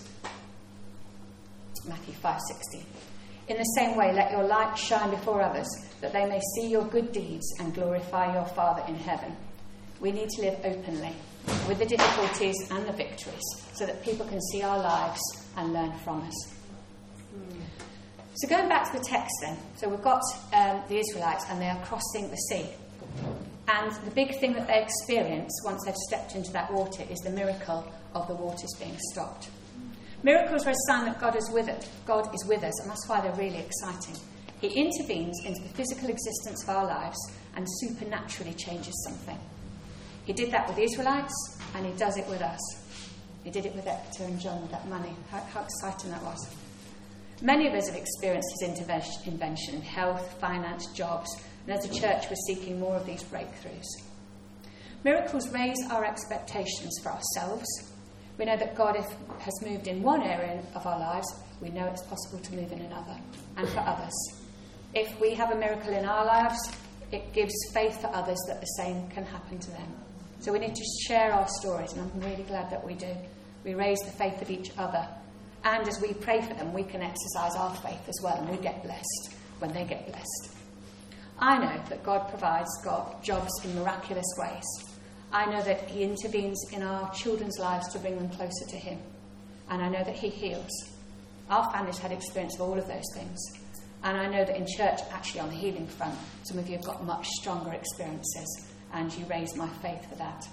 Matthew 1.87 2.13
5:16. 2.13 3.10
In 3.51 3.57
the 3.57 3.63
same 3.75 3.97
way, 3.97 4.13
let 4.13 4.31
your 4.31 4.45
light 4.45 4.77
shine 4.77 5.09
before 5.09 5.41
others, 5.41 5.67
that 5.99 6.13
they 6.13 6.25
may 6.25 6.39
see 6.55 6.69
your 6.69 6.85
good 6.85 7.11
deeds 7.11 7.45
and 7.59 7.73
glorify 7.73 8.33
your 8.33 8.45
Father 8.45 8.81
in 8.87 8.95
heaven. 8.95 9.35
We 9.99 10.13
need 10.13 10.29
to 10.29 10.41
live 10.41 10.59
openly 10.63 11.13
with 11.67 11.77
the 11.77 11.85
difficulties 11.85 12.55
and 12.71 12.87
the 12.87 12.93
victories 12.93 13.43
so 13.73 13.85
that 13.85 14.01
people 14.05 14.25
can 14.25 14.39
see 14.53 14.61
our 14.61 14.77
lives 14.77 15.19
and 15.57 15.73
learn 15.73 15.91
from 15.99 16.21
us. 16.21 16.53
So, 18.35 18.47
going 18.47 18.69
back 18.69 18.89
to 18.89 18.97
the 18.97 19.03
text 19.03 19.33
then, 19.41 19.57
so 19.75 19.89
we've 19.89 20.01
got 20.01 20.21
um, 20.53 20.81
the 20.87 20.99
Israelites 20.99 21.43
and 21.49 21.61
they 21.61 21.67
are 21.67 21.83
crossing 21.83 22.29
the 22.29 22.37
sea. 22.37 22.67
And 23.67 23.91
the 24.05 24.11
big 24.11 24.39
thing 24.39 24.53
that 24.53 24.67
they 24.67 24.81
experience 24.81 25.51
once 25.65 25.83
they've 25.85 25.93
stepped 26.07 26.35
into 26.35 26.53
that 26.53 26.71
water 26.71 27.03
is 27.09 27.19
the 27.19 27.31
miracle 27.31 27.85
of 28.15 28.29
the 28.29 28.33
waters 28.33 28.73
being 28.79 28.97
stopped. 29.11 29.49
Miracles 30.23 30.67
are 30.67 30.71
a 30.71 30.75
sign 30.87 31.05
that 31.05 31.19
God 31.19 31.35
is 31.35 31.49
with 31.51 31.67
us, 31.67 31.89
God 32.05 32.33
is 32.33 32.45
with 32.47 32.63
us, 32.63 32.79
and 32.81 32.89
that's 32.89 33.07
why 33.07 33.21
they're 33.21 33.33
really 33.33 33.57
exciting. 33.57 34.15
He 34.59 34.67
intervenes 34.67 35.39
into 35.45 35.61
the 35.63 35.73
physical 35.73 36.09
existence 36.09 36.63
of 36.63 36.69
our 36.69 36.85
lives 36.85 37.17
and 37.55 37.65
supernaturally 37.79 38.53
changes 38.53 38.93
something. 39.07 39.39
He 40.25 40.33
did 40.33 40.51
that 40.51 40.67
with 40.67 40.77
the 40.77 40.83
Israelites, 40.83 41.33
and 41.73 41.85
he 41.85 41.91
does 41.93 42.17
it 42.17 42.27
with 42.27 42.41
us. 42.41 42.59
He 43.43 43.49
did 43.49 43.65
it 43.65 43.75
with 43.75 43.85
Hector 43.85 44.23
and 44.23 44.39
John 44.39 44.61
with 44.61 44.71
that 44.71 44.87
money. 44.87 45.15
How, 45.31 45.39
how 45.39 45.63
exciting 45.63 46.11
that 46.11 46.23
was. 46.23 46.55
Many 47.41 47.67
of 47.67 47.73
us 47.73 47.87
have 47.87 47.95
experienced 47.95 48.49
his 48.59 48.69
intervention 48.69 49.73
in 49.73 49.81
health, 49.81 50.39
finance, 50.39 50.85
jobs, 50.93 51.29
and 51.65 51.75
as 51.75 51.85
a 51.85 51.99
church, 51.99 52.25
we're 52.29 52.35
seeking 52.47 52.79
more 52.79 52.95
of 52.95 53.05
these 53.07 53.23
breakthroughs. 53.23 53.87
Miracles 55.03 55.49
raise 55.49 55.79
our 55.89 56.05
expectations 56.05 56.99
for 57.01 57.11
ourselves. 57.11 57.90
We 58.37 58.45
know 58.45 58.57
that 58.57 58.75
God 58.75 58.95
has 58.95 59.61
moved 59.61 59.87
in 59.87 60.01
one 60.01 60.23
area 60.23 60.61
of 60.75 60.85
our 60.85 60.99
lives, 60.99 61.27
we 61.61 61.69
know 61.69 61.85
it's 61.87 62.03
possible 62.03 62.39
to 62.39 62.55
move 62.55 62.71
in 62.71 62.79
another, 62.81 63.17
and 63.57 63.69
for 63.69 63.79
others. 63.79 64.13
If 64.93 65.19
we 65.21 65.33
have 65.35 65.51
a 65.51 65.55
miracle 65.55 65.93
in 65.93 66.05
our 66.05 66.25
lives, 66.25 66.57
it 67.11 67.33
gives 67.33 67.53
faith 67.73 68.01
for 68.01 68.07
others 68.07 68.39
that 68.47 68.59
the 68.59 68.65
same 68.65 69.07
can 69.09 69.25
happen 69.25 69.59
to 69.59 69.71
them. 69.71 69.93
So 70.39 70.51
we 70.51 70.59
need 70.59 70.75
to 70.75 70.85
share 71.07 71.33
our 71.33 71.47
stories, 71.59 71.93
and 71.93 72.01
I'm 72.01 72.19
really 72.21 72.43
glad 72.43 72.71
that 72.71 72.83
we 72.83 72.95
do. 72.95 73.15
We 73.63 73.75
raise 73.75 73.99
the 73.99 74.11
faith 74.11 74.41
of 74.41 74.49
each 74.49 74.71
other. 74.77 75.07
And 75.63 75.87
as 75.87 76.01
we 76.01 76.13
pray 76.13 76.41
for 76.41 76.55
them, 76.55 76.73
we 76.73 76.83
can 76.83 77.01
exercise 77.01 77.55
our 77.55 77.75
faith 77.75 78.07
as 78.07 78.19
well, 78.23 78.37
and 78.37 78.49
we 78.49 78.57
get 78.57 78.81
blessed 78.81 79.35
when 79.59 79.71
they 79.73 79.85
get 79.85 80.07
blessed. 80.07 80.55
I 81.37 81.57
know 81.59 81.83
that 81.89 82.03
God 82.03 82.27
provides 82.29 82.69
God 82.83 83.23
jobs 83.23 83.51
in 83.63 83.75
miraculous 83.75 84.25
ways. 84.37 84.90
I 85.33 85.45
know 85.45 85.61
that 85.63 85.89
He 85.89 86.03
intervenes 86.03 86.61
in 86.73 86.83
our 86.83 87.11
children's 87.13 87.57
lives 87.59 87.87
to 87.93 87.99
bring 87.99 88.17
them 88.17 88.29
closer 88.29 88.65
to 88.69 88.77
Him. 88.77 88.99
And 89.69 89.81
I 89.81 89.89
know 89.89 90.03
that 90.03 90.15
He 90.15 90.29
heals. 90.29 90.71
Our 91.49 91.71
family's 91.71 91.97
had 91.97 92.11
experience 92.11 92.55
of 92.55 92.61
all 92.61 92.77
of 92.77 92.87
those 92.87 93.05
things. 93.15 93.39
And 94.03 94.17
I 94.17 94.27
know 94.27 94.43
that 94.43 94.55
in 94.55 94.65
church, 94.65 94.99
actually 95.11 95.41
on 95.41 95.49
the 95.49 95.55
healing 95.55 95.87
front, 95.87 96.15
some 96.43 96.57
of 96.57 96.67
you 96.67 96.75
have 96.77 96.85
got 96.85 97.05
much 97.05 97.27
stronger 97.27 97.71
experiences 97.71 98.67
and 98.93 99.13
you 99.13 99.25
raise 99.25 99.55
my 99.55 99.67
faith 99.81 100.07
for 100.09 100.15
that. 100.15 100.47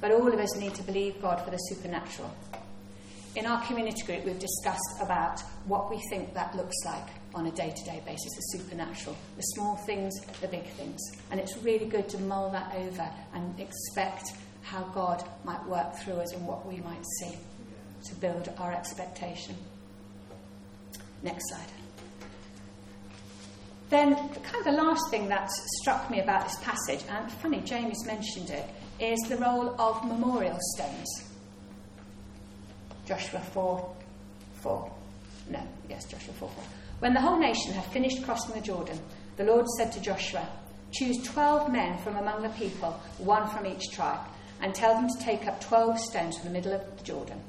But 0.00 0.12
all 0.12 0.28
of 0.28 0.38
us 0.38 0.56
need 0.56 0.74
to 0.74 0.82
believe 0.82 1.20
God 1.22 1.40
for 1.44 1.50
the 1.50 1.56
supernatural. 1.56 2.34
In 3.36 3.46
our 3.46 3.64
community 3.66 4.02
group, 4.04 4.24
we've 4.24 4.38
discussed 4.38 5.00
about 5.00 5.40
what 5.66 5.90
we 5.90 6.00
think 6.10 6.34
that 6.34 6.56
looks 6.56 6.76
like 6.84 7.08
on 7.38 7.46
a 7.46 7.52
day 7.52 7.72
to 7.74 7.84
day 7.84 8.02
basis 8.04 8.34
the 8.34 8.58
supernatural, 8.58 9.16
the 9.36 9.42
small 9.42 9.76
things, 9.76 10.12
the 10.40 10.48
big 10.48 10.66
things. 10.72 11.00
And 11.30 11.38
it's 11.38 11.56
really 11.58 11.86
good 11.86 12.08
to 12.10 12.18
mull 12.18 12.50
that 12.50 12.74
over 12.74 13.08
and 13.32 13.58
expect 13.60 14.32
how 14.62 14.82
God 14.92 15.24
might 15.44 15.64
work 15.66 15.94
through 15.96 16.14
us 16.14 16.34
and 16.34 16.46
what 16.46 16.66
we 16.66 16.78
might 16.78 17.04
see 17.20 17.38
to 18.06 18.14
build 18.16 18.50
our 18.58 18.72
expectation. 18.72 19.54
Next 21.22 21.48
slide. 21.48 21.72
Then, 23.88 24.14
kind 24.16 24.56
of 24.56 24.64
the 24.64 24.82
last 24.82 25.10
thing 25.10 25.28
that 25.28 25.48
struck 25.80 26.10
me 26.10 26.20
about 26.20 26.44
this 26.44 26.58
passage, 26.62 27.04
and 27.08 27.32
funny, 27.32 27.60
James 27.60 28.04
mentioned 28.04 28.50
it, 28.50 28.68
is 29.00 29.18
the 29.28 29.36
role 29.36 29.80
of 29.80 30.04
memorial 30.04 30.58
stones. 30.74 31.08
Joshua 33.06 33.40
4 33.40 33.96
4. 34.60 34.92
No, 35.50 35.62
yes, 35.88 36.04
Joshua 36.04 36.34
4 36.34 36.48
4. 36.50 36.64
When 37.00 37.14
the 37.14 37.20
whole 37.20 37.38
nation 37.38 37.72
had 37.72 37.84
finished 37.92 38.24
crossing 38.24 38.54
the 38.54 38.60
Jordan, 38.60 38.98
the 39.36 39.44
Lord 39.44 39.66
said 39.76 39.92
to 39.92 40.00
Joshua, 40.00 40.48
Choose 40.90 41.22
12 41.24 41.70
men 41.70 41.98
from 41.98 42.16
among 42.16 42.42
the 42.42 42.48
people, 42.50 42.98
one 43.18 43.48
from 43.50 43.66
each 43.66 43.90
tribe, 43.92 44.20
and 44.60 44.74
tell 44.74 44.94
them 44.94 45.08
to 45.08 45.24
take 45.24 45.46
up 45.46 45.60
12 45.60 45.98
stones 46.00 46.36
from 46.36 46.48
the 46.48 46.54
middle 46.54 46.72
of 46.72 46.98
the 46.98 47.04
Jordan, 47.04 47.40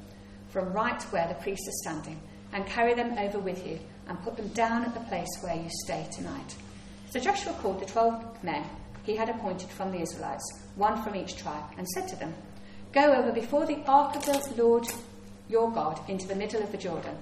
from 0.50 0.72
right 0.72 1.02
where 1.04 1.26
the 1.26 1.34
priests 1.34 1.66
are 1.66 1.92
standing, 1.92 2.20
and 2.52 2.66
carry 2.66 2.94
them 2.94 3.18
over 3.18 3.38
with 3.38 3.66
you 3.66 3.78
and 4.08 4.22
put 4.22 4.36
them 4.36 4.48
down 4.48 4.84
at 4.84 4.94
the 4.94 5.00
place 5.00 5.28
where 5.40 5.56
you 5.56 5.68
stay 5.84 6.06
tonight. 6.12 6.56
So 7.10 7.18
Joshua 7.18 7.52
called 7.54 7.80
the 7.80 7.86
twelve 7.86 8.44
men 8.44 8.64
he 9.02 9.16
had 9.16 9.28
appointed 9.28 9.70
from 9.70 9.90
the 9.90 10.00
Israelites, 10.00 10.44
one 10.76 11.02
from 11.02 11.16
each 11.16 11.36
tribe, 11.36 11.64
and 11.78 11.88
said 11.88 12.06
to 12.08 12.16
them, 12.16 12.34
Go 12.92 13.12
over 13.12 13.32
before 13.32 13.66
the 13.66 13.82
ark 13.86 14.14
of 14.16 14.24
the 14.24 14.62
Lord 14.62 14.86
your 15.48 15.70
God 15.70 16.00
into 16.08 16.28
the 16.28 16.34
middle 16.34 16.62
of 16.62 16.70
the 16.70 16.78
Jordan. 16.78 17.16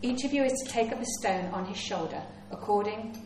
Each 0.00 0.24
of 0.24 0.32
you 0.32 0.44
is 0.44 0.52
to 0.52 0.70
take 0.70 0.92
up 0.92 1.00
a 1.00 1.06
stone 1.18 1.46
on 1.46 1.66
his 1.66 1.78
shoulder, 1.78 2.22
according 2.52 3.20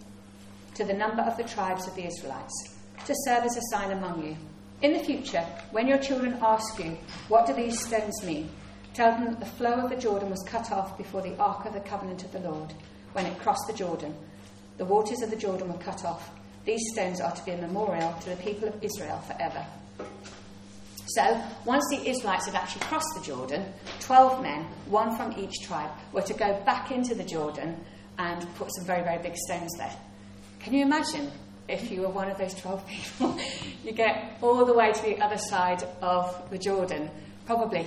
to 0.75 0.85
the 0.85 0.95
number 0.95 1.23
of 1.23 1.37
the 1.37 1.45
tribes 1.45 1.87
of 1.87 1.95
the 1.95 2.07
Israelites, 2.07 2.75
to 3.07 3.15
serve 3.27 3.45
as 3.45 3.57
a 3.57 3.63
sign 3.71 3.91
among 3.91 4.25
you. 4.25 4.37
In 4.81 4.95
the 4.95 5.05
future, 5.05 5.45
when 5.71 5.87
your 5.87 5.99
children 5.99 6.39
ask 6.41 6.79
you, 6.79 6.97
What 7.29 7.47
do 7.47 7.53
these 7.53 7.79
stones 7.79 8.23
mean? 8.25 8.49
tell 8.95 9.13
them 9.13 9.25
that 9.25 9.41
the 9.41 9.47
flow 9.47 9.73
of 9.73 9.91
the 9.91 9.97
Jordan 9.97 10.29
was 10.29 10.45
cut 10.47 10.71
off 10.71 10.99
before 10.99 11.23
the 11.23 11.37
ark 11.39 11.65
of 11.65 11.73
the 11.73 11.81
covenant 11.81 12.25
of 12.25 12.33
the 12.33 12.41
Lord, 12.41 12.75
when 13.13 13.25
it 13.27 13.39
crossed 13.39 13.67
the 13.67 13.73
Jordan. 13.73 14.15
The 14.79 14.85
waters 14.85 15.23
of 15.23 15.31
the 15.31 15.37
Jordan 15.37 15.73
were 15.73 15.79
cut 15.79 16.05
off. 16.05 16.31
These 16.65 16.93
stones 16.93 17.21
are 17.21 17.35
to 17.35 17.45
be 17.45 17.53
a 17.53 17.57
memorial 17.57 18.13
to 18.21 18.31
the 18.31 18.37
people 18.37 18.69
of 18.69 18.83
Israel 18.83 19.19
forever. 19.27 19.65
So, 21.07 21.43
once 21.65 21.85
the 21.91 22.09
Israelites 22.09 22.47
had 22.47 22.55
actually 22.55 22.83
crossed 22.83 23.09
the 23.17 23.25
Jordan, 23.25 23.73
12 24.01 24.43
men, 24.43 24.65
one 24.87 25.17
from 25.17 25.33
each 25.39 25.55
tribe, 25.63 25.91
were 26.13 26.23
to 26.23 26.35
go 26.35 26.61
back 26.65 26.91
into 26.91 27.15
the 27.15 27.25
Jordan 27.25 27.85
and 28.19 28.55
put 28.55 28.73
some 28.75 28.87
very, 28.87 29.03
very 29.03 29.21
big 29.21 29.37
stones 29.37 29.73
there. 29.79 29.95
Can 30.61 30.75
you 30.75 30.83
imagine 30.83 31.31
if 31.69 31.91
you 31.91 32.03
were 32.03 32.09
one 32.09 32.31
of 32.31 32.39
those 32.39 32.55
12 32.55 32.87
people? 32.89 33.39
you 33.85 33.93
get 33.93 34.39
all 34.43 34.65
the 34.65 34.75
way 34.75 34.93
to 34.93 35.03
the 35.03 35.21
other 35.21 35.39
side 35.39 35.83
of 36.01 36.51
the 36.51 36.59
Jordan, 36.59 37.11
probably. 37.47 37.87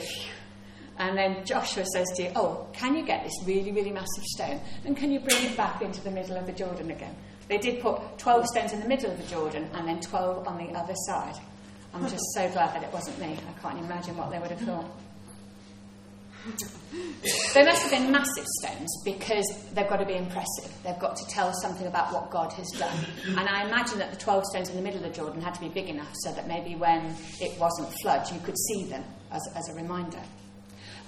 And 0.98 1.18
then 1.18 1.46
Joshua 1.46 1.86
says 1.86 2.08
to 2.16 2.24
you, 2.24 2.32
Oh, 2.36 2.68
can 2.74 2.96
you 2.96 3.06
get 3.06 3.24
this 3.24 3.34
really, 3.46 3.72
really 3.72 3.92
massive 3.92 4.24
stone? 4.24 4.62
And 4.86 4.96
can 4.96 5.12
you 5.12 5.20
bring 5.20 5.44
it 5.44 5.58
back 5.58 5.82
into 5.82 6.02
the 6.02 6.12
middle 6.12 6.38
of 6.38 6.46
the 6.46 6.54
Jordan 6.54 6.92
again? 6.92 7.16
They 7.48 7.58
did 7.58 7.82
put 7.82 8.18
12 8.18 8.48
stones 8.48 8.74
in 8.74 8.80
the 8.80 8.88
middle 8.88 9.12
of 9.12 9.18
the 9.18 9.28
Jordan 9.28 9.70
and 9.74 9.88
then 9.88 10.00
12 10.02 10.48
on 10.48 10.58
the 10.58 10.78
other 10.78 10.96
side. 11.08 11.36
I'm 11.96 12.10
just 12.10 12.26
so 12.34 12.50
glad 12.50 12.76
that 12.76 12.84
it 12.84 12.92
wasn't 12.92 13.18
me. 13.20 13.38
I 13.48 13.62
can't 13.62 13.80
imagine 13.80 14.18
what 14.18 14.30
they 14.30 14.38
would 14.38 14.52
have 14.52 14.60
thought. 14.60 14.86
they 17.54 17.64
must 17.64 17.84
have 17.84 17.92
been 17.92 18.12
massive 18.12 18.46
stones 18.60 19.02
because 19.06 19.48
they've 19.74 19.88
got 19.88 19.98
to 19.98 20.06
be 20.06 20.16
impressive. 20.16 20.72
They've 20.84 21.00
got 21.00 21.16
to 21.16 21.26
tell 21.30 21.54
something 21.54 21.88
about 21.88 22.14
what 22.14 22.30
God 22.30 22.52
has 22.54 22.70
done. 22.78 22.98
And 23.26 23.48
I 23.48 23.66
imagine 23.66 23.98
that 24.00 24.12
the 24.12 24.18
12 24.18 24.46
stones 24.48 24.70
in 24.70 24.76
the 24.76 24.82
middle 24.82 25.06
of 25.06 25.14
Jordan 25.14 25.42
had 25.42 25.56
to 25.56 25.62
be 25.62 25.70
big 25.70 25.88
enough 25.88 26.12
so 26.16 26.34
that 26.34 26.50
maybe 26.50 26.76
when 26.76 27.16
it 27.40 27.58
wasn't 27.60 27.90
flood, 28.02 28.30
you 28.30 28.42
could 28.42 28.58
see 28.58 28.84
them 28.84 29.04
as, 29.32 29.42
as 29.56 29.70
a 29.70 29.74
reminder. 29.74 30.22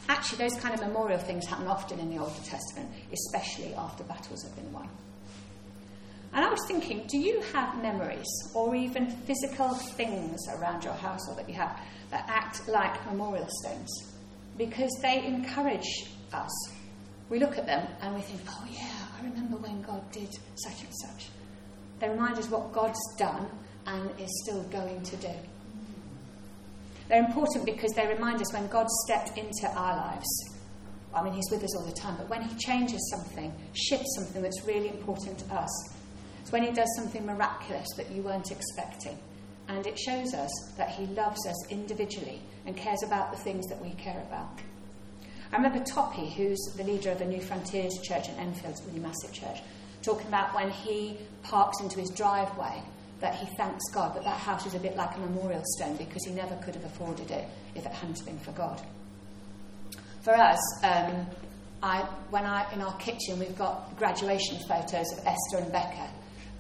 Actually, 0.08 0.48
those 0.48 0.58
kind 0.62 0.74
of 0.74 0.80
memorial 0.80 1.20
things 1.20 1.46
happen 1.46 1.68
often 1.68 2.00
in 2.00 2.10
the 2.10 2.18
Old 2.18 2.34
Testament, 2.46 2.90
especially 3.12 3.74
after 3.76 4.06
battles 4.06 4.42
have 4.44 4.56
been 4.56 4.72
won. 4.72 4.88
And 6.34 6.46
I 6.46 6.50
was 6.50 6.60
thinking, 6.68 7.06
do 7.08 7.18
you 7.18 7.42
have 7.54 7.82
memories 7.82 8.28
or 8.54 8.76
even 8.76 9.10
physical 9.10 9.74
things 9.74 10.40
around 10.50 10.84
your 10.84 10.94
house 10.94 11.28
or 11.30 11.36
that 11.36 11.48
you 11.48 11.56
have 11.56 11.80
that 12.12 12.26
act 12.28 12.68
like 12.68 13.06
memorial 13.06 13.48
stones? 13.62 14.14
Because 14.58 14.92
they 15.02 15.26
encourage 15.26 16.10
us. 16.34 16.72
We 17.30 17.40
look 17.40 17.58
at 17.58 17.66
them 17.66 17.88
and 18.02 18.16
we 18.16 18.22
think, 18.22 18.42
oh 18.48 18.68
yeah, 18.72 18.92
I 19.20 19.24
remember 19.24 19.58
when 19.58 19.82
God 19.82 20.10
did 20.12 20.30
such 20.56 20.84
and 20.84 20.94
such. 21.02 21.28
They 22.00 22.10
remind 22.10 22.38
us 22.38 22.50
what 22.50 22.72
God's 22.72 23.00
done 23.18 23.48
and 23.86 24.12
is 24.20 24.44
still 24.44 24.64
going 24.64 25.02
to 25.02 25.16
do. 25.18 25.34
They're 27.08 27.24
important 27.24 27.66
because 27.66 27.92
they 27.94 28.06
remind 28.06 28.42
us 28.42 28.54
when 28.54 28.68
God 28.68 28.88
stepped 29.06 29.38
into 29.38 29.68
our 29.76 29.96
lives. 29.96 30.56
I 31.16 31.24
mean, 31.24 31.34
He's 31.34 31.50
with 31.50 31.64
us 31.64 31.76
all 31.76 31.86
the 31.86 31.94
time, 31.94 32.16
but 32.18 32.30
when 32.30 32.42
He 32.42 32.54
changes 32.58 33.00
something, 33.16 33.54
shifts 33.74 34.16
something 34.18 34.42
that's 34.42 34.62
really 34.66 34.90
important 34.90 35.40
to 35.40 35.56
us, 35.56 35.97
it's 36.48 36.54
when 36.54 36.64
He 36.64 36.72
does 36.72 36.88
something 36.96 37.26
miraculous 37.26 37.86
that 37.98 38.10
you 38.10 38.22
weren't 38.22 38.52
expecting. 38.52 39.20
And 39.68 39.86
it 39.86 40.00
shows 40.00 40.34
us 40.34 40.50
that 40.78 40.92
He 40.92 41.06
loves 41.08 41.46
us 41.46 41.70
individually 41.70 42.42
and 42.66 42.74
cares 42.74 43.04
about 43.04 43.32
the 43.32 43.38
things 43.38 43.68
that 43.68 43.82
we 43.82 43.90
care 43.96 44.24
about. 44.30 44.58
I 45.52 45.58
remember 45.58 45.84
Toppy, 45.84 46.30
who's 46.30 46.58
the 46.78 46.86
leader 46.86 47.12
of 47.12 47.20
the 47.20 47.26
New 47.26 47.42
Frontiers 47.42 47.92
Church 48.02 48.30
in 48.30 48.36
Enfield, 48.36 48.80
a 48.80 48.88
really 48.88 49.00
massive 49.00 49.34
church, 49.34 49.58
talking 50.02 50.28
about 50.28 50.56
when 50.56 50.70
he 50.70 51.18
parks 51.44 51.82
into 51.82 52.00
his 52.00 52.12
driveway 52.12 52.82
that 53.20 53.36
he 53.36 53.46
thanks 53.58 53.84
God 53.94 54.16
that 54.16 54.24
that 54.24 54.38
house 54.38 54.66
is 54.66 54.74
a 54.74 54.80
bit 54.80 54.96
like 54.96 55.18
a 55.18 55.20
memorial 55.20 55.64
stone 55.76 55.98
because 55.98 56.24
he 56.26 56.32
never 56.32 56.56
could 56.64 56.76
have 56.76 56.86
afforded 56.86 57.30
it 57.30 57.46
if 57.76 57.86
it 57.86 57.92
hadn't 57.92 58.24
been 58.26 58.40
for 58.40 58.54
God. 58.54 58.82
For 60.22 60.34
us, 60.34 60.60
um, 60.86 61.28
I, 61.84 62.04
when 62.30 62.46
I, 62.46 62.72
in 62.72 62.82
our 62.82 62.96
kitchen, 63.00 63.38
we've 63.38 63.58
got 63.58 63.98
graduation 63.98 64.60
photos 64.66 65.12
of 65.12 65.26
Esther 65.26 65.58
and 65.58 65.72
Becca. 65.74 66.10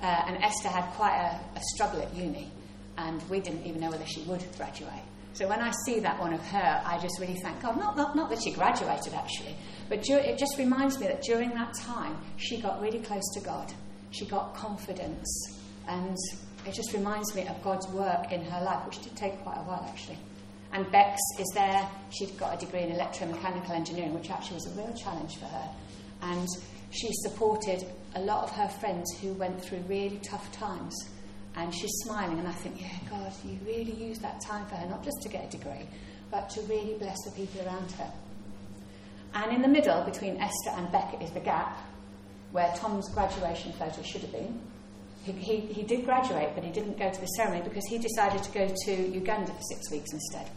Uh, 0.01 0.05
and 0.27 0.43
Esther 0.43 0.69
had 0.69 0.85
quite 0.93 1.15
a, 1.15 1.57
a 1.57 1.61
struggle 1.73 2.01
at 2.01 2.13
uni, 2.15 2.51
and 2.97 3.21
we 3.29 3.39
didn't 3.39 3.65
even 3.65 3.81
know 3.81 3.89
whether 3.89 4.05
she 4.05 4.21
would 4.21 4.43
graduate. 4.57 5.03
So 5.33 5.47
when 5.47 5.59
I 5.59 5.71
see 5.85 5.99
that 5.99 6.19
one 6.19 6.33
of 6.33 6.41
her, 6.47 6.81
I 6.83 6.97
just 6.99 7.19
really 7.19 7.39
thank 7.43 7.61
God. 7.61 7.77
Not, 7.77 7.95
not, 7.95 8.15
not 8.15 8.29
that 8.31 8.41
she 8.41 8.51
graduated, 8.51 9.13
actually, 9.13 9.55
but 9.87 10.07
it 10.09 10.37
just 10.39 10.57
reminds 10.57 10.99
me 10.99 11.07
that 11.07 11.21
during 11.21 11.51
that 11.51 11.75
time, 11.75 12.17
she 12.37 12.59
got 12.59 12.81
really 12.81 12.99
close 12.99 13.23
to 13.35 13.41
God. 13.41 13.71
She 14.09 14.25
got 14.25 14.55
confidence. 14.55 15.59
And 15.87 16.17
it 16.65 16.73
just 16.73 16.91
reminds 16.93 17.35
me 17.35 17.47
of 17.47 17.61
God's 17.63 17.87
work 17.89 18.31
in 18.31 18.43
her 18.45 18.63
life, 18.63 18.83
which 18.85 18.99
did 19.03 19.15
take 19.15 19.39
quite 19.43 19.57
a 19.57 19.63
while, 19.63 19.85
actually. 19.87 20.17
And 20.73 20.89
Bex 20.91 21.19
is 21.39 21.51
there. 21.53 21.87
She'd 22.09 22.35
got 22.37 22.55
a 22.55 22.65
degree 22.65 22.81
in 22.81 22.91
electromechanical 22.91 23.69
engineering, 23.69 24.13
which 24.13 24.29
actually 24.29 24.55
was 24.55 24.65
a 24.65 24.71
real 24.71 24.93
challenge 24.95 25.37
for 25.37 25.45
her. 25.45 25.69
And 26.23 26.47
she 26.91 27.09
supported 27.11 27.85
a 28.17 28.21
lot 28.21 28.43
of 28.43 28.51
her 28.51 28.67
friends 28.67 29.15
who 29.21 29.33
went 29.33 29.63
through 29.63 29.79
really 29.87 30.19
tough 30.29 30.51
times. 30.51 30.95
And 31.55 31.73
she's 31.73 31.91
smiling, 32.03 32.39
and 32.39 32.47
I 32.47 32.51
think, 32.51 32.81
yeah, 32.81 32.89
God, 33.09 33.31
you 33.43 33.57
really 33.65 33.93
used 33.93 34.21
that 34.21 34.41
time 34.41 34.65
for 34.67 34.75
her, 34.75 34.87
not 34.87 35.03
just 35.03 35.17
to 35.23 35.29
get 35.29 35.45
a 35.45 35.57
degree, 35.57 35.87
but 36.29 36.49
to 36.51 36.61
really 36.61 36.95
bless 36.99 37.17
the 37.25 37.31
people 37.31 37.65
around 37.65 37.91
her. 37.93 38.11
And 39.33 39.53
in 39.53 39.61
the 39.61 39.67
middle, 39.67 40.03
between 40.03 40.37
Esther 40.37 40.71
and 40.71 40.91
Becca, 40.91 41.23
is 41.23 41.31
the 41.31 41.39
gap 41.39 41.77
where 42.51 42.71
Tom's 42.75 43.09
graduation 43.13 43.73
photo 43.73 44.01
should 44.03 44.21
have 44.21 44.31
been. 44.31 44.61
He, 45.23 45.31
he, 45.31 45.59
he 45.59 45.83
did 45.83 46.05
graduate, 46.05 46.51
but 46.55 46.63
he 46.63 46.71
didn't 46.71 46.97
go 46.97 47.11
to 47.11 47.19
the 47.19 47.27
ceremony 47.27 47.61
because 47.63 47.85
he 47.87 47.97
decided 47.97 48.43
to 48.43 48.51
go 48.51 48.73
to 48.85 48.91
Uganda 48.91 49.51
for 49.51 49.61
six 49.73 49.91
weeks 49.91 50.11
instead. 50.13 50.49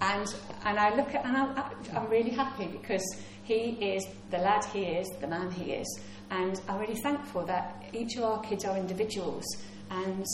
And, 0.00 0.26
and 0.64 0.78
I 0.78 0.94
look 0.96 1.14
at, 1.14 1.24
and 1.24 1.36
I'm, 1.36 1.56
I'm 1.94 2.10
really 2.10 2.30
happy 2.30 2.66
because 2.66 3.04
he 3.44 3.76
is 3.80 4.06
the 4.30 4.38
lad 4.38 4.64
he 4.66 4.84
is, 4.84 5.08
the 5.20 5.26
man 5.26 5.50
he 5.50 5.72
is. 5.72 6.00
And 6.30 6.60
I'm 6.68 6.80
really 6.80 7.00
thankful 7.02 7.44
that 7.46 7.84
each 7.92 8.16
of 8.16 8.24
our 8.24 8.42
kids 8.42 8.64
are 8.64 8.76
individuals. 8.76 9.44
And 9.90 10.24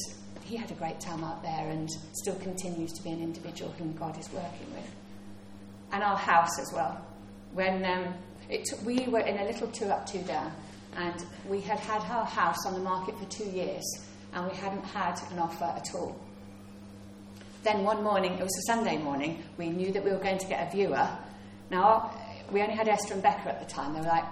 he 0.44 0.56
had 0.56 0.70
a 0.70 0.74
great 0.74 1.00
time 1.00 1.22
out 1.24 1.42
there 1.42 1.70
and 1.70 1.88
still 2.12 2.36
continues 2.36 2.92
to 2.92 3.02
be 3.02 3.10
an 3.10 3.20
individual 3.20 3.72
whom 3.72 3.92
God 3.94 4.18
is 4.18 4.32
working 4.32 4.72
with. 4.74 4.94
And 5.92 6.02
our 6.02 6.16
house 6.16 6.58
as 6.60 6.72
well. 6.72 7.04
When 7.52 7.84
um, 7.84 8.14
it, 8.48 8.68
we 8.84 9.06
were 9.08 9.20
in 9.20 9.38
a 9.38 9.44
little 9.44 9.68
two 9.68 9.86
up, 9.86 10.06
two 10.06 10.22
down, 10.22 10.52
and 10.96 11.24
we 11.48 11.60
had 11.60 11.78
had 11.80 12.02
our 12.10 12.24
house 12.24 12.64
on 12.66 12.74
the 12.74 12.80
market 12.80 13.18
for 13.18 13.24
two 13.26 13.48
years, 13.50 13.84
and 14.32 14.48
we 14.48 14.56
hadn't 14.56 14.84
had 14.84 15.20
an 15.32 15.38
offer 15.38 15.64
at 15.64 15.86
all. 15.94 16.16
Then 17.62 17.84
one 17.84 18.02
morning, 18.02 18.32
it 18.32 18.42
was 18.42 18.56
a 18.56 18.72
Sunday 18.72 18.98
morning, 18.98 19.42
we 19.58 19.68
knew 19.68 19.92
that 19.92 20.04
we 20.04 20.10
were 20.10 20.18
going 20.18 20.38
to 20.38 20.46
get 20.46 20.68
a 20.68 20.70
viewer. 20.70 21.08
Now, 21.70 22.10
we 22.52 22.62
only 22.62 22.74
had 22.74 22.88
Esther 22.88 23.14
and 23.14 23.22
Becca 23.22 23.48
at 23.48 23.60
the 23.60 23.72
time. 23.72 23.94
They 23.94 24.00
were 24.00 24.06
like, 24.06 24.24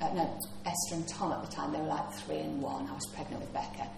uh, 0.00 0.12
no, 0.14 0.38
Esther 0.64 0.94
and 0.94 1.08
Tom 1.08 1.32
at 1.32 1.44
the 1.44 1.54
time. 1.54 1.72
They 1.72 1.80
were 1.80 1.86
like 1.88 2.12
three 2.14 2.38
and 2.38 2.60
one. 2.60 2.86
I 2.88 2.92
was 2.94 3.06
pregnant 3.14 3.40
with 3.40 3.52
Becca. 3.52 3.88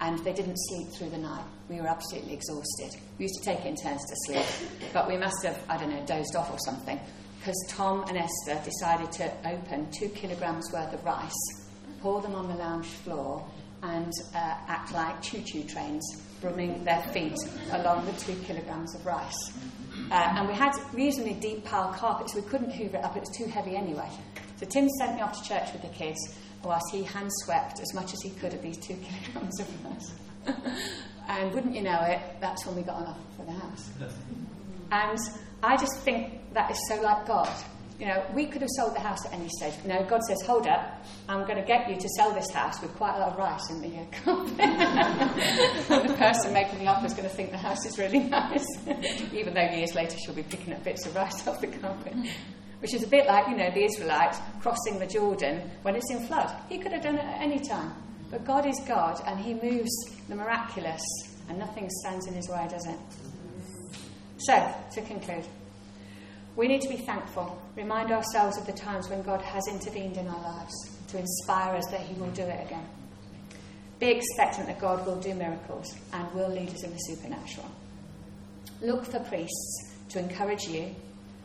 And 0.00 0.18
they 0.20 0.32
didn't 0.32 0.56
sleep 0.56 0.88
through 0.90 1.10
the 1.10 1.18
night. 1.18 1.44
We 1.68 1.80
were 1.80 1.88
absolutely 1.88 2.34
exhausted. 2.34 3.00
We 3.18 3.24
used 3.24 3.42
to 3.42 3.44
take 3.44 3.60
it 3.60 3.66
in 3.66 3.76
turns 3.76 4.00
to 4.08 4.14
sleep, 4.26 4.70
but 4.92 5.08
we 5.08 5.16
must 5.16 5.44
have, 5.44 5.60
I 5.68 5.76
don't 5.76 5.90
know, 5.90 6.04
dozed 6.06 6.36
off 6.36 6.52
or 6.52 6.58
something. 6.64 7.00
Because 7.40 7.56
Tom 7.68 8.04
and 8.08 8.16
Esther 8.16 8.60
decided 8.64 9.10
to 9.12 9.32
open 9.48 9.90
two 9.90 10.08
kilograms 10.10 10.70
worth 10.72 10.92
of 10.92 11.04
rice, 11.04 11.34
pour 12.00 12.20
them 12.22 12.34
on 12.34 12.46
the 12.48 12.54
lounge 12.54 12.86
floor, 12.86 13.44
and 13.82 14.12
uh, 14.34 14.54
act 14.68 14.92
like 14.92 15.20
choo 15.22 15.42
choo 15.44 15.64
trains, 15.64 16.04
brumming 16.40 16.84
their 16.84 17.02
feet 17.12 17.36
along 17.72 18.06
the 18.06 18.12
two 18.12 18.34
kilograms 18.44 18.94
of 18.94 19.04
rice. 19.04 19.52
Uh, 20.10 20.34
and 20.36 20.48
we 20.48 20.54
had 20.54 20.72
reasonably 20.92 21.34
deep 21.34 21.64
pile 21.64 21.92
carpet, 21.92 22.30
so 22.30 22.40
we 22.40 22.46
couldn't 22.46 22.70
hoover 22.70 22.96
it 22.96 23.04
up, 23.04 23.16
it 23.16 23.20
was 23.20 23.36
too 23.36 23.46
heavy 23.46 23.76
anyway. 23.76 24.08
So 24.56 24.66
Tim 24.66 24.88
sent 24.98 25.16
me 25.16 25.20
off 25.20 25.40
to 25.40 25.48
church 25.48 25.72
with 25.72 25.82
the 25.82 25.88
kids, 25.88 26.18
whilst 26.64 26.86
he 26.92 27.02
hand 27.02 27.30
swept 27.44 27.80
as 27.80 27.94
much 27.94 28.12
as 28.12 28.20
he 28.22 28.30
could 28.30 28.54
of 28.54 28.62
these 28.62 28.78
two 28.78 28.96
kilograms 28.96 29.60
of 29.60 29.84
rice. 29.84 30.12
and 31.28 31.52
wouldn't 31.52 31.74
you 31.74 31.82
know 31.82 32.00
it, 32.02 32.20
that's 32.40 32.66
when 32.66 32.76
we 32.76 32.82
got 32.82 33.00
an 33.00 33.06
offer 33.08 33.20
for 33.36 33.44
the 33.44 33.52
house. 33.52 33.90
And 34.90 35.18
I 35.62 35.76
just 35.76 36.00
think 36.00 36.52
that 36.54 36.70
is 36.70 36.78
so 36.88 37.00
like 37.00 37.26
God. 37.26 37.52
You 37.98 38.06
know, 38.06 38.24
we 38.32 38.46
could 38.46 38.62
have 38.62 38.70
sold 38.76 38.94
the 38.94 39.00
house 39.00 39.26
at 39.26 39.32
any 39.32 39.48
stage. 39.48 39.74
No, 39.84 40.04
God 40.04 40.22
says, 40.22 40.40
hold 40.46 40.68
up, 40.68 41.04
I'm 41.28 41.44
going 41.46 41.56
to 41.56 41.64
get 41.64 41.90
you 41.90 41.96
to 41.96 42.08
sell 42.16 42.32
this 42.32 42.48
house 42.52 42.80
with 42.80 42.94
quite 42.94 43.16
a 43.16 43.18
lot 43.18 43.32
of 43.32 43.38
rice 43.38 43.70
in 43.70 43.80
the 43.80 43.88
uh, 43.88 44.04
carpet. 44.24 44.56
the 46.08 46.14
person 46.14 46.52
making 46.52 46.78
the 46.78 46.86
offer 46.86 47.06
is 47.06 47.12
going 47.12 47.28
to 47.28 47.34
think 47.34 47.50
the 47.50 47.58
house 47.58 47.84
is 47.84 47.98
really 47.98 48.20
nice, 48.20 48.64
even 49.38 49.54
though 49.54 49.62
years 49.62 49.94
later 49.94 50.16
she'll 50.18 50.34
be 50.34 50.42
picking 50.42 50.72
up 50.72 50.84
bits 50.84 51.06
of 51.06 51.14
rice 51.14 51.46
off 51.48 51.60
the 51.60 51.66
carpet. 51.66 52.14
Which 52.80 52.94
is 52.94 53.02
a 53.02 53.08
bit 53.08 53.26
like, 53.26 53.48
you 53.48 53.56
know, 53.56 53.70
the 53.70 53.84
Israelites 53.84 54.38
crossing 54.60 54.98
the 54.98 55.06
Jordan 55.06 55.70
when 55.82 55.96
it's 55.96 56.10
in 56.10 56.26
flood. 56.26 56.54
He 56.68 56.78
could 56.78 56.92
have 56.92 57.02
done 57.02 57.16
it 57.16 57.24
at 57.24 57.40
any 57.40 57.58
time. 57.58 57.92
But 58.30 58.44
God 58.44 58.66
is 58.66 58.78
God, 58.86 59.20
and 59.26 59.40
He 59.40 59.54
moves 59.54 59.90
the 60.28 60.36
miraculous, 60.36 61.02
and 61.48 61.58
nothing 61.58 61.88
stands 62.02 62.26
in 62.26 62.34
His 62.34 62.48
way, 62.48 62.66
does 62.68 62.86
it? 62.86 62.98
So, 64.38 64.74
to 64.92 65.02
conclude, 65.02 65.44
we 66.54 66.68
need 66.68 66.82
to 66.82 66.88
be 66.88 66.98
thankful, 66.98 67.60
remind 67.74 68.12
ourselves 68.12 68.58
of 68.58 68.66
the 68.66 68.72
times 68.72 69.08
when 69.08 69.22
God 69.22 69.40
has 69.42 69.66
intervened 69.66 70.16
in 70.16 70.28
our 70.28 70.42
lives 70.42 70.74
to 71.08 71.18
inspire 71.18 71.74
us 71.74 71.86
that 71.90 72.00
He 72.00 72.14
will 72.20 72.30
do 72.30 72.42
it 72.42 72.66
again. 72.66 72.86
Be 73.98 74.08
expectant 74.08 74.66
that 74.68 74.78
God 74.78 75.04
will 75.06 75.20
do 75.20 75.34
miracles 75.34 75.96
and 76.12 76.32
will 76.34 76.50
lead 76.50 76.68
us 76.68 76.84
in 76.84 76.92
the 76.92 76.98
supernatural. 76.98 77.68
Look 78.80 79.04
for 79.04 79.20
priests 79.20 79.94
to 80.10 80.18
encourage 80.18 80.64
you, 80.68 80.94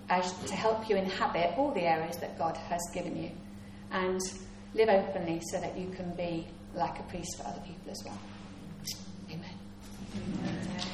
as, 0.09 0.31
to 0.43 0.53
help 0.53 0.89
you 0.89 0.95
inhabit 0.95 1.57
all 1.57 1.71
the 1.71 1.81
areas 1.81 2.17
that 2.17 2.37
God 2.37 2.55
has 2.55 2.81
given 2.93 3.21
you, 3.21 3.31
and 3.91 4.21
live 4.73 4.89
openly 4.89 5.41
so 5.51 5.59
that 5.59 5.77
you 5.77 5.89
can 5.91 6.13
be 6.15 6.47
like 6.75 6.99
a 6.99 7.03
priest 7.03 7.37
for 7.37 7.47
other 7.47 7.61
people 7.61 7.91
as 7.91 8.03
well. 8.05 8.19
Amen. 9.29 9.45
Amen. 10.15 10.92